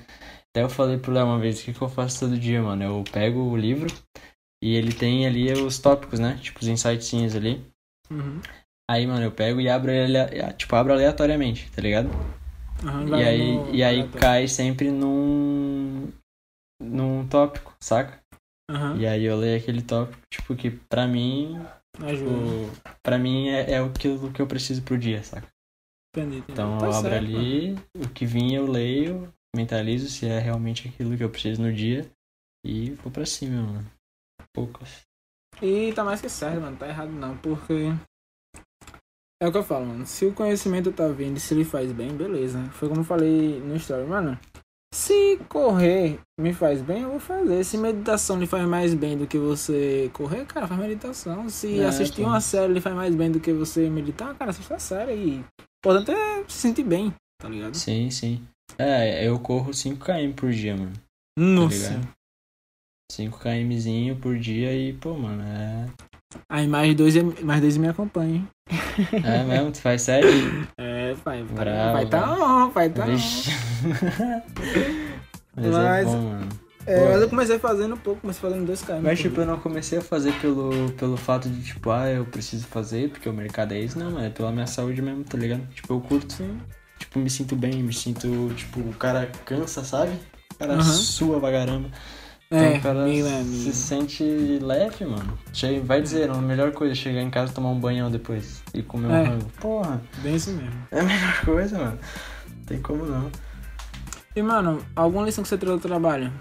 [0.51, 2.83] Até eu falei pro Léo uma vez, o que, que eu faço todo dia, mano?
[2.83, 3.87] Eu pego o livro
[4.63, 6.39] e ele tem ali os tópicos, né?
[6.43, 7.65] Tipo, os insightzinhos ali.
[8.11, 8.41] Uhum.
[8.91, 10.15] Aí, mano, eu pego e abro ele,
[10.55, 12.11] tipo, abro aleatoriamente, tá ligado?
[12.83, 16.09] Uhum, E aí, no- e aí cai sempre num.
[16.83, 18.19] num tópico, saca?
[18.71, 21.61] Aham, E aí eu leio aquele tópico, tipo, que pra mim.
[22.01, 22.31] ajuda.
[22.31, 22.71] O,
[23.03, 25.49] pra mim é, é aquilo que eu preciso pro dia, saca?
[26.15, 26.53] Entendi, entendi.
[26.53, 30.89] Então Tá eu abro certo, ali, o que vinha eu leio, mentalizo se é realmente
[30.89, 32.09] aquilo que eu preciso no dia
[32.65, 33.91] e vou pra cima, mano.
[34.55, 35.03] Poucas.
[35.61, 36.77] E tá mais que certo, mano.
[36.77, 37.89] Tá errado não, porque.
[39.43, 40.07] É o que eu falo, mano.
[40.07, 42.63] Se o conhecimento tá vindo e se ele faz bem, beleza.
[42.73, 44.39] Foi como eu falei no story, mano.
[44.93, 47.63] Se correr me faz bem, eu vou fazer.
[47.65, 51.49] Se meditação lhe faz mais bem do que você correr, cara, faz meditação.
[51.49, 52.29] Se É, assistir pô.
[52.29, 55.15] uma série lhe faz mais bem do que você meditar, cara, assista a série.
[55.15, 55.45] E o
[55.79, 57.77] importante é se sentir bem, tá ligado?
[57.77, 58.43] Sim, sim.
[58.77, 60.93] É, eu corro 5km por dia, mano.
[61.39, 61.91] Nossa.
[61.91, 62.09] ligado?
[63.13, 65.87] 5kmzinho por dia e, pô, mano, é.
[66.49, 68.47] Aí mais dois, mais dois me acompanham?
[69.13, 70.29] É mesmo, tu faz sério?
[70.79, 71.43] É, pai.
[71.43, 72.43] Bravo, vai tá velho.
[72.43, 73.07] on, vai tá on.
[73.07, 73.51] Vixe.
[75.57, 76.49] Mas, é bom, mano.
[76.87, 79.01] É, mas eu comecei fazendo pouco, comecei fazendo 2 km.
[79.03, 82.67] Mas, tipo, eu não comecei a fazer pelo, pelo fato de, tipo, ah, eu preciso
[82.67, 83.99] fazer porque o mercado é isso.
[83.99, 85.63] Não, mano, é pela minha saúde mesmo, tá ligado?
[85.75, 86.59] Tipo, eu curto, Sim.
[86.99, 90.13] tipo, me sinto bem, me sinto, tipo, o cara cansa, sabe?
[90.53, 90.83] O cara Aham.
[90.83, 91.91] sua pra caramba.
[92.53, 93.73] Então, É, o cara se amigo.
[93.73, 94.25] sente
[94.61, 95.39] leve, mano.
[95.53, 98.61] Chega, vai dizer, a melhor coisa é chegar em casa e tomar um banhão depois
[98.75, 99.23] e comer um É.
[99.25, 99.47] rango.
[99.61, 100.73] Porra, Bem isso mesmo.
[100.91, 101.99] é a melhor coisa, mano.
[102.49, 103.31] Não tem como não.
[104.35, 106.33] E, mano, alguma lição que você tirou do trabalho?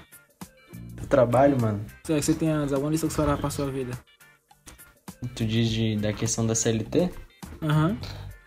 [0.96, 1.86] Do trabalho, mano?
[2.10, 3.92] É, que você tem anos, alguma lição que você vai pra sua vida?
[5.36, 7.12] Tu diz de, da questão da CLT?
[7.62, 7.96] Aham.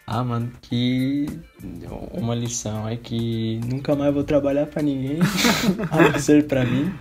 [0.05, 1.27] Ah, mano, que
[2.13, 5.21] uma lição é que nunca mais vou trabalhar pra ninguém,
[5.93, 6.93] a não ser pra mim.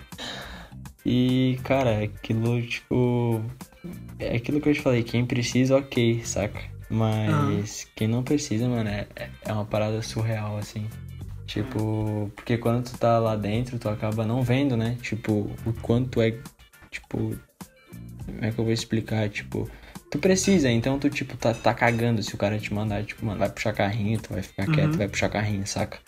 [1.04, 3.42] E, cara, é aquilo, tipo.
[4.18, 6.60] É aquilo que eu te falei, quem precisa, ok, saca?
[6.88, 9.06] Mas quem não precisa, mano, é,
[9.44, 10.86] é uma parada surreal, assim.
[11.46, 14.96] Tipo, porque quando tu tá lá dentro, tu acaba não vendo, né?
[15.02, 16.36] Tipo, o quanto é.
[16.90, 17.36] Tipo.
[18.24, 19.28] Como é que eu vou explicar?
[19.28, 19.68] Tipo,
[20.10, 23.38] tu precisa, então tu, tipo, tá, tá cagando se o cara te mandar, tipo, mano,
[23.40, 24.98] vai puxar carrinho, tu vai ficar quieto, Uhum.
[24.98, 25.98] vai puxar carrinho, saca?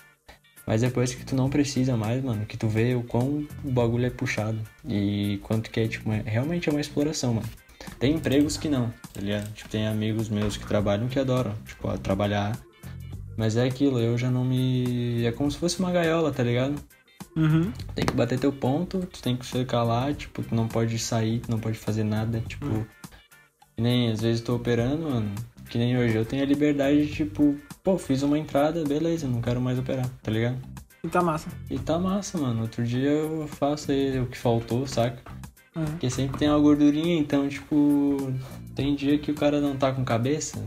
[0.67, 4.07] Mas depois que tu não precisa mais, mano, que tu vê o quão o bagulho
[4.07, 4.59] é puxado.
[4.89, 7.49] E quanto que é, tipo, uma- realmente é uma exploração, mano.
[7.99, 9.53] Tem empregos que não, tá ligado?
[9.53, 12.59] Tipo, tem amigos meus que trabalham que adoram, tipo, a trabalhar.
[13.37, 15.25] Mas é aquilo, eu já não me.
[15.27, 16.77] É como se fosse uma gaiola, tá ligado?
[17.37, 17.71] Uhum.
[17.95, 21.41] Tem que bater teu ponto, tu tem que ficar lá, tipo, tu não pode sair,
[21.41, 22.65] tu não pode fazer nada, tipo.
[22.67, 22.85] Hum.
[23.77, 25.35] Que nem às vezes tô operando, mano.
[25.69, 29.41] Que nem hoje, eu tenho a liberdade de, tipo, pô, fiz uma entrada, beleza, não
[29.41, 30.59] quero mais operar, tá ligado?
[31.03, 31.49] E tá massa.
[31.71, 32.63] E tá massa, mano.
[32.63, 35.21] Outro dia eu faço aí o que faltou, saca?
[35.77, 35.85] Uhum.
[35.85, 38.33] Porque sempre tem uma gordurinha, então, tipo,
[38.75, 40.65] tem dia que o cara não tá com cabeça,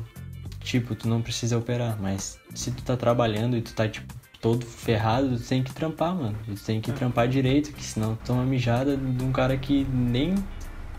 [0.60, 4.66] tipo, tu não precisa operar, mas se tu tá trabalhando e tu tá, tipo, todo
[4.66, 6.38] ferrado, tu tem que trampar, mano.
[6.46, 10.36] Tu tem que trampar direito, que senão tu toma mijada de um cara que nem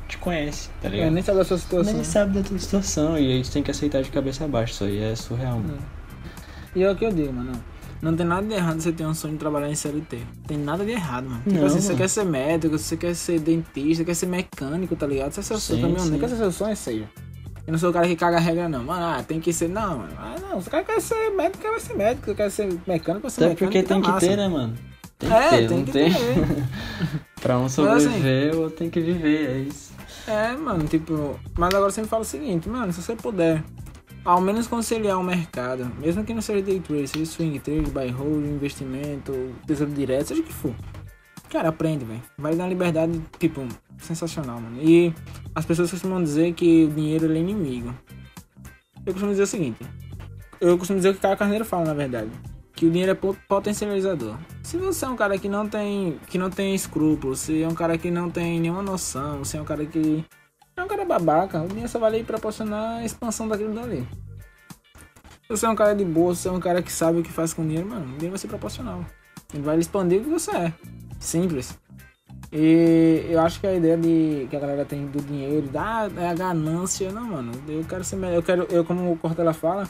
[0.09, 1.11] te conhece, tá É, ligado?
[1.13, 1.93] nem sabe da sua situação.
[1.93, 4.85] Nem sabe da tua situação, e aí tu tem que aceitar de cabeça abaixo, isso
[4.85, 5.79] aí é surreal, mano.
[6.75, 7.53] E é o que eu digo, mano.
[8.01, 10.19] Não tem nada de errado você ter um sonho de trabalhar em CLT.
[10.47, 11.43] Tem nada de errado, mano.
[11.43, 11.99] Tipo Não, assim, você mano.
[11.99, 15.33] quer ser médico, você quer ser dentista, quer ser mecânico, tá ligado?
[15.33, 17.05] Se é seu sonho, caminhoneiro, quer ser seu sonho, seja.
[17.67, 18.85] Eu não sou o cara que caga a regra, não.
[18.85, 19.69] Mano, ah, tem que ser.
[19.69, 20.13] Não, mano.
[20.17, 20.61] Ah, não.
[20.61, 22.35] Se o cara quer ser médico, vai ser médico.
[22.35, 23.59] Quer ser mecânico, vai ser Até mecânico.
[23.65, 24.27] porque tá tem que massa.
[24.27, 24.75] ter, né, mano?
[25.19, 26.13] Tem que É, ter, tem não que tem?
[26.15, 26.65] ter.
[27.43, 29.88] pra um assim- sobreviver, o outro tem que viver, é isso.
[30.29, 31.41] É, mano, tipo.
[31.59, 33.65] Mas agora você me fala o seguinte, mano, se você puder
[34.25, 38.11] ao menos conciliar o mercado, mesmo que não seja day trade, seja swing trade, buy
[38.11, 39.33] hold, investimento,
[39.67, 40.75] tesouro direto, seja o que for.
[41.49, 42.21] Cara, aprende, velho.
[42.37, 43.67] Vai dar uma liberdade, tipo,
[43.97, 44.83] sensacional, mano.
[44.83, 45.15] E
[45.55, 47.95] as pessoas costumam dizer que o dinheiro é inimigo.
[49.07, 49.79] Eu costumo dizer o seguinte.
[50.61, 52.31] Eu costumo dizer o que cada carneiro fala, na verdade.
[52.79, 54.37] Que o dinheiro é po- potencializador.
[54.63, 57.75] Se você é um cara que não tem, que não tem escrúpulos, se é um
[57.75, 60.25] cara que não tem nenhuma noção, se é um cara que
[60.77, 64.07] é um cara babaca, o dinheiro só vai lhe proporcionar a expansão daquilo dali.
[65.43, 67.23] Se você é um cara de boa, se você é um cara que sabe o
[67.25, 69.05] que faz com o dinheiro, mano, o dinheiro vai ser proporcional.
[69.53, 70.73] Ele vai lhe expandir o que você é.
[71.19, 71.77] Simples.
[72.51, 76.29] E eu acho que a ideia de que a galera tem do dinheiro, da é
[76.29, 77.53] a ganância, não, mano.
[77.69, 78.37] Eu quero ser melhor.
[78.37, 79.89] Eu quero, eu como o Cortella fala,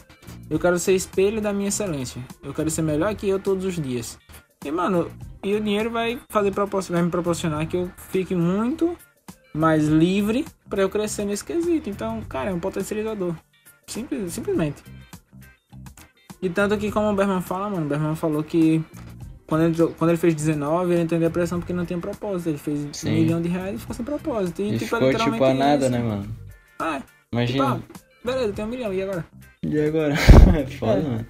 [0.50, 2.20] eu quero ser espelho da minha excelência.
[2.42, 4.18] Eu quero ser melhor que eu todos os dias.
[4.64, 5.08] E, mano,
[5.42, 8.96] e o dinheiro vai fazer vai me proporcionar que eu fique muito
[9.54, 11.88] mais livre pra eu crescer nesse quesito.
[11.88, 13.34] Então, cara, é um potencializador.
[13.86, 14.82] Simples, simplesmente.
[16.42, 18.84] E tanto que, como o Berman fala, mano, o Berman falou que
[19.48, 22.50] quando ele, quando ele fez 19, ele entrou em depressão porque não tinha propósito.
[22.50, 23.08] Ele fez Sim.
[23.10, 24.60] um milhão de reais e ficou sem propósito.
[24.62, 25.90] E, E tipo, é ficou tipo a nada, isso.
[25.90, 26.28] né, mano?
[26.78, 26.98] Ah, é.
[26.98, 27.64] Tipo, Imagina.
[27.74, 27.80] ah,
[28.22, 29.24] beleza, tem um milhão, e agora?
[29.62, 30.14] E agora?
[30.56, 31.02] É foda, É.
[31.02, 31.26] mano.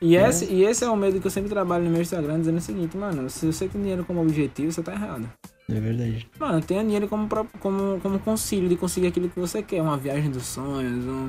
[0.00, 2.58] E esse, e esse é o medo que eu sempre trabalho no meu Instagram, dizendo
[2.58, 5.26] o seguinte, mano, se você tem dinheiro como objetivo, você tá errado.
[5.70, 6.28] É verdade.
[6.38, 7.26] Mano, tenha dinheiro como,
[7.58, 9.80] como, como concílio de conseguir aquilo que você quer.
[9.80, 11.28] Uma viagem dos sonhos, um...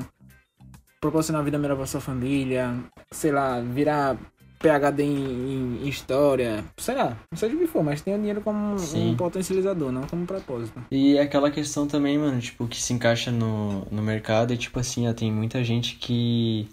[1.00, 2.74] proporcionar uma vida melhor pra sua família,
[3.10, 4.18] sei lá, virar
[4.58, 8.74] PHD em, em história, sei lá, não seja o que for, mas tenha dinheiro como
[8.74, 9.10] um- Sim.
[9.12, 10.82] um potencializador, não como propósito.
[10.90, 14.78] E é aquela questão também, mano, tipo, que se encaixa no, no mercado e, tipo
[14.78, 16.68] assim, ó, tem muita gente que.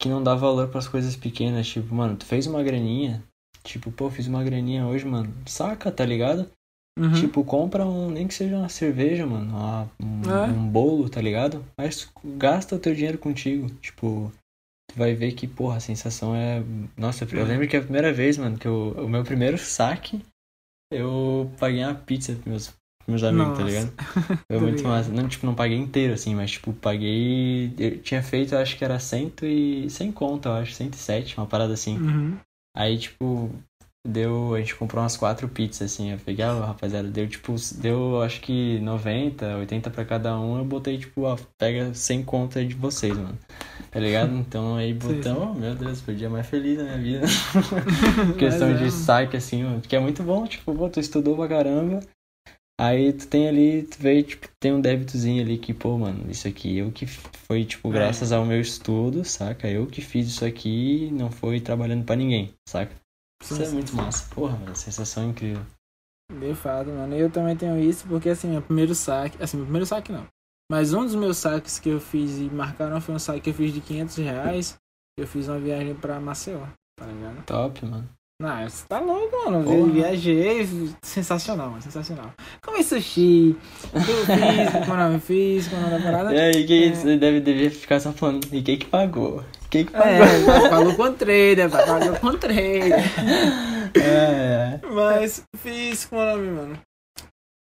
[0.00, 1.66] que não dá valor pras coisas pequenas.
[1.68, 3.22] Tipo, mano, tu fez uma graninha.
[3.62, 5.32] Tipo, pô, fiz uma graninha hoje, mano.
[5.46, 6.50] Saca, tá ligado?
[6.98, 7.12] Uhum.
[7.12, 8.10] Tipo, compra um.
[8.10, 9.50] Nem que seja uma cerveja, mano.
[9.50, 10.46] uma- um, É.
[10.48, 11.62] um bolo, tá ligado?
[11.76, 13.68] Mas gasta o teu dinheiro contigo.
[13.82, 14.32] Tipo.
[14.90, 16.62] Tu vai ver que, porra, a sensação é.
[16.96, 20.20] Nossa, eu lembro que a primeira vez, mano, que eu, o meu primeiro saque,
[20.92, 23.70] eu paguei uma pizza pros meus, pros meus amigos, tá Nossa.
[23.70, 23.92] ligado?
[24.50, 24.92] Foi muito ligado.
[24.92, 25.12] massa.
[25.12, 27.72] Não, tipo, não paguei inteiro, assim, mas, tipo, paguei.
[27.78, 29.88] Eu tinha feito, eu acho que era cento e.
[29.88, 31.96] sem conta, eu acho, 107, uma parada assim.
[31.96, 32.36] Uhum.
[32.76, 33.48] Aí, tipo,
[34.06, 34.54] deu.
[34.54, 36.12] A gente comprou umas quatro pizzas, assim.
[36.12, 37.54] Eu peguei, ah, rapaziada, deu tipo.
[37.76, 40.58] Deu acho que 90, 80 pra cada um.
[40.58, 43.38] Eu botei, tipo, ó, pega sem conta de vocês, mano.
[43.90, 44.34] Tá ligado?
[44.34, 47.26] Então aí botamos, oh, meu Deus, foi o dia mais feliz da minha vida.
[48.38, 48.90] Questão é, de mano.
[48.90, 52.00] saque, assim, ó, que é muito bom, tipo, pô, tu estudou pra caramba.
[52.80, 56.48] Aí tu tem ali, tu vê, tipo, tem um débitozinho ali que, pô, mano, isso
[56.48, 57.92] aqui eu que foi, tipo, É.
[57.92, 59.68] graças ao meu estudo, saca?
[59.68, 62.94] Eu que fiz isso aqui, não foi trabalhando pra ninguém, saca?
[63.42, 64.28] Isso é muito massa.
[64.34, 65.62] Porra, velho, sensação incrível.
[66.32, 67.14] De fato, mano.
[67.14, 69.42] Eu também tenho isso, porque assim, o primeiro saque.
[69.42, 70.26] Assim, o primeiro saque não.
[70.70, 73.54] Mas um dos meus saques que eu fiz e marcaram foi um saque que eu
[73.54, 74.76] fiz de 500 reais.
[75.18, 76.64] Eu fiz uma viagem pra Maceió,
[76.96, 77.44] tá ligado?
[77.44, 78.08] Top, mano.
[78.40, 79.58] Não, você tá louco, mano.
[79.58, 79.92] Eu Porra.
[79.92, 80.66] viajei,
[81.02, 82.32] sensacional, mano, sensacional.
[82.62, 83.56] Comi sushi,
[83.92, 84.28] eu fiz,
[84.88, 86.34] não, eu fiz, como não, da parada.
[86.34, 86.94] E aí, que É.
[86.94, 89.44] você deve, devia ficar só falando, e quem que pagou?
[89.70, 90.08] Quem que pagou?
[90.08, 92.92] É, pagou com trader, pagou com trader.
[93.94, 94.80] É, é.
[94.92, 96.78] Mas fiz, como é o nome, mano?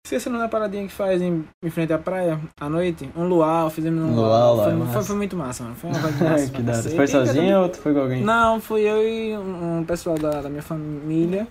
[0.06, 3.10] Esqueci o nome da paradinha que faz em, em frente à praia, à noite.
[3.16, 4.56] Um luau, fizemos um Luau luau.
[4.58, 5.76] lá, Foi, é foi, foi muito massa, mano.
[5.76, 6.52] Foi uma vibe massa.
[6.52, 6.78] que da hora.
[6.78, 6.89] cacete.
[6.89, 8.24] Você foi sozinho ou tu foi com alguém?
[8.24, 11.48] Não, fui eu e um, um pessoal da, da minha família.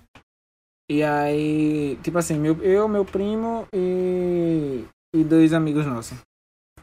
[0.88, 4.84] E aí, tipo assim, meu, eu, meu primo e,
[5.16, 6.16] e dois amigos nossos.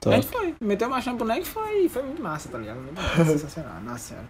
[0.06, 0.38] A gente Top.
[0.38, 2.80] foi, meteu uma chama pro boneco e foi, foi muito massa, tá ligado?
[2.96, 4.28] Massa, sensacional, nossa senhora.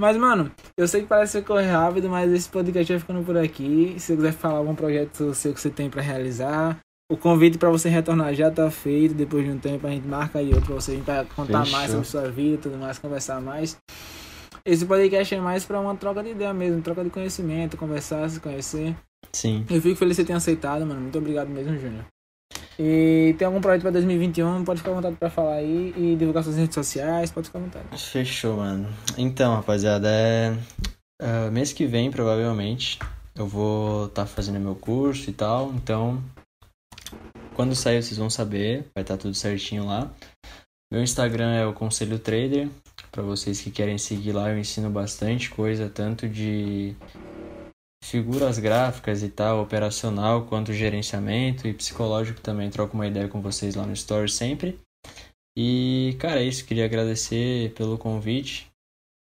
[0.00, 3.36] Mas, mano, eu sei que parece que corre rápido, mas esse podcast vai ficando por
[3.36, 3.94] aqui.
[3.98, 7.70] Se você quiser falar algum projeto seu que você tem pra realizar, o convite pra
[7.70, 9.14] você retornar já tá feito.
[9.14, 11.78] Depois de um tempo a gente marca aí outro pra você vir pra contar Fechou.
[11.78, 13.78] mais sobre sua vida, tudo mais, conversar mais.
[14.66, 18.40] Esse podcast é mais pra uma troca de ideia mesmo, troca de conhecimento, conversar, se
[18.40, 18.96] conhecer.
[19.32, 19.64] Sim.
[19.70, 21.02] Eu fico feliz que você tenha aceitado, mano.
[21.02, 22.04] Muito obrigado mesmo, Júnior.
[22.78, 26.42] E tem algum projeto pra 2021, pode ficar à vontade pra falar aí e divulgar
[26.42, 27.86] suas redes sociais, pode ficar à vontade.
[28.10, 28.88] Fechou, mano.
[29.16, 30.56] Então, rapaziada, é.
[31.22, 32.98] ah, mês que vem, provavelmente,
[33.36, 35.72] eu vou estar fazendo meu curso e tal.
[35.74, 36.22] Então,
[37.54, 38.86] quando sair, vocês vão saber.
[38.94, 40.10] Vai estar tudo certinho lá.
[40.92, 42.68] Meu Instagram é o Conselho Trader.
[43.10, 46.96] Pra vocês que querem seguir lá, eu ensino bastante coisa, tanto de
[48.04, 52.70] figuras gráficas e tal, operacional, quanto gerenciamento e psicológico também.
[52.70, 54.78] Troco uma ideia com vocês lá no Story sempre.
[55.56, 56.66] E, cara, é isso.
[56.66, 58.70] Queria agradecer pelo convite.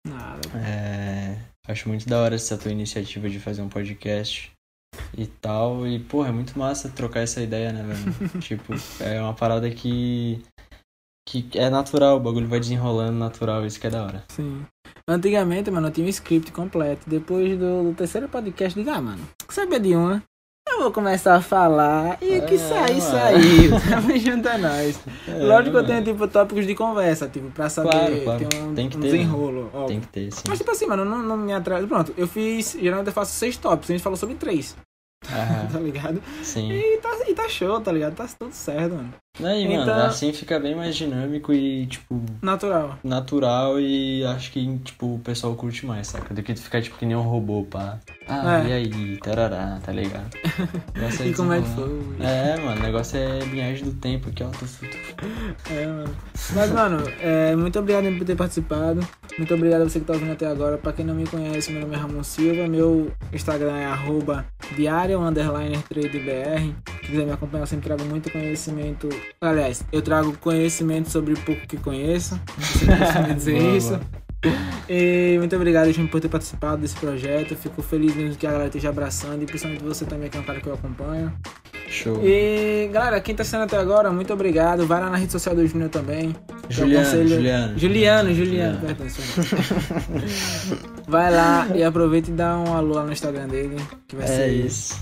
[0.06, 0.40] Nada.
[0.58, 4.50] É, acho muito da hora essa tua iniciativa de fazer um podcast
[5.16, 5.86] e tal.
[5.86, 8.40] E, porra, é muito massa trocar essa ideia, né, velho?
[8.42, 10.42] tipo, é uma parada que.
[11.28, 14.24] que é natural, o bagulho vai desenrolando natural, isso que é da hora.
[14.28, 14.66] Sim.
[15.08, 17.02] Antigamente, mano, eu tinha um script completo.
[17.06, 20.22] Depois do, do terceiro podcast, eu digo, ah, mano, saber de uma?
[20.66, 23.70] Eu vou começar a falar e o que É, sair, saiu.
[23.90, 24.98] Tamo junto a nós.
[25.28, 28.46] Lógico que eu tenho, tipo, tópicos de conversa, tipo, pra saber, Claro, claro.
[28.46, 29.66] ter um, Tem que um ter, desenrolo.
[29.74, 29.86] óbvio.
[29.88, 30.42] Tem que ter, sim.
[30.48, 31.86] Mas, tipo assim, mano, não, não me atrasa.
[31.86, 32.72] Pronto, eu fiz.
[32.80, 34.74] Geralmente eu faço seis tópicos, a gente falou sobre três,
[35.28, 36.20] Ah, tá ligado?
[36.42, 36.72] sim.
[36.72, 37.10] E tá,
[37.46, 38.14] e tá tá ligado?
[38.14, 39.12] Tá tudo certo, mano.
[39.42, 42.96] Aí, mano, Então- assim fica bem mais dinâmico e, tipo, Natural.
[43.02, 46.32] natural e acho que, tipo, o pessoal curte mais, saca?
[46.32, 47.98] Do que tu ficar, tipo, que nem um robô, pá.
[48.28, 48.68] Ah, É.
[48.68, 50.30] e aí, tarará, tá ligado?
[50.94, 52.00] Negócio E como é que foi?
[52.20, 54.48] É, mano, o negócio é linhagem do tempo aqui, ó.
[54.50, 55.72] Tu, tu.
[55.72, 56.16] É, mano.
[56.54, 59.00] Mas, mano, é, muito obrigado por ter participado.
[59.36, 60.78] Muito obrigado a você que tá ouvindo até agora.
[60.78, 62.68] Pra quem não me conhece, meu nome é Ramon Silva.
[62.68, 66.72] Meu Instagram é arroba diário underline tradebr.
[67.02, 69.08] Se quiser me acompanhar, eu sempre trago muito conhecimento.
[69.40, 72.38] Aliás, eu trago conhecimento sobre o pouco que conheço.
[72.58, 73.88] Você pode dizer Boa, isso.
[73.90, 74.00] boa.
[74.88, 77.56] E muito obrigado, gente, por ter participado desse projeto.
[77.56, 79.42] Fico feliz mesmo que a galera esteja abraçando.
[79.42, 81.32] E principalmente você também, que é um cara que eu acompanho.
[81.88, 82.20] Show.
[82.22, 84.86] E galera, quem tá assistindo até agora, muito obrigado.
[84.86, 86.34] Vai lá na rede social do Júnior também.
[86.68, 87.78] Juliano, aconselho- Juliano.
[87.78, 89.06] Juliano, Juliano, perdão.
[91.06, 93.76] Vai lá e aproveita e dá um alô lá no Instagram dele,
[94.08, 94.98] que vai É ser isso.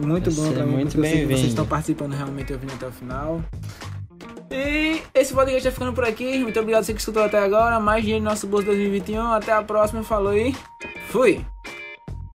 [0.00, 2.92] Muito Vai bom pra mim, muito eu que vocês estão participando realmente ouvindo até o
[2.92, 3.42] final.
[4.50, 6.38] E esse podcast tá ficando por aqui.
[6.38, 7.80] Muito obrigado a você que escutou até agora.
[7.80, 9.32] Mais dinheiro no nosso bolso 2021.
[9.32, 10.02] Até a próxima.
[10.02, 10.54] Falou e
[11.08, 11.44] fui!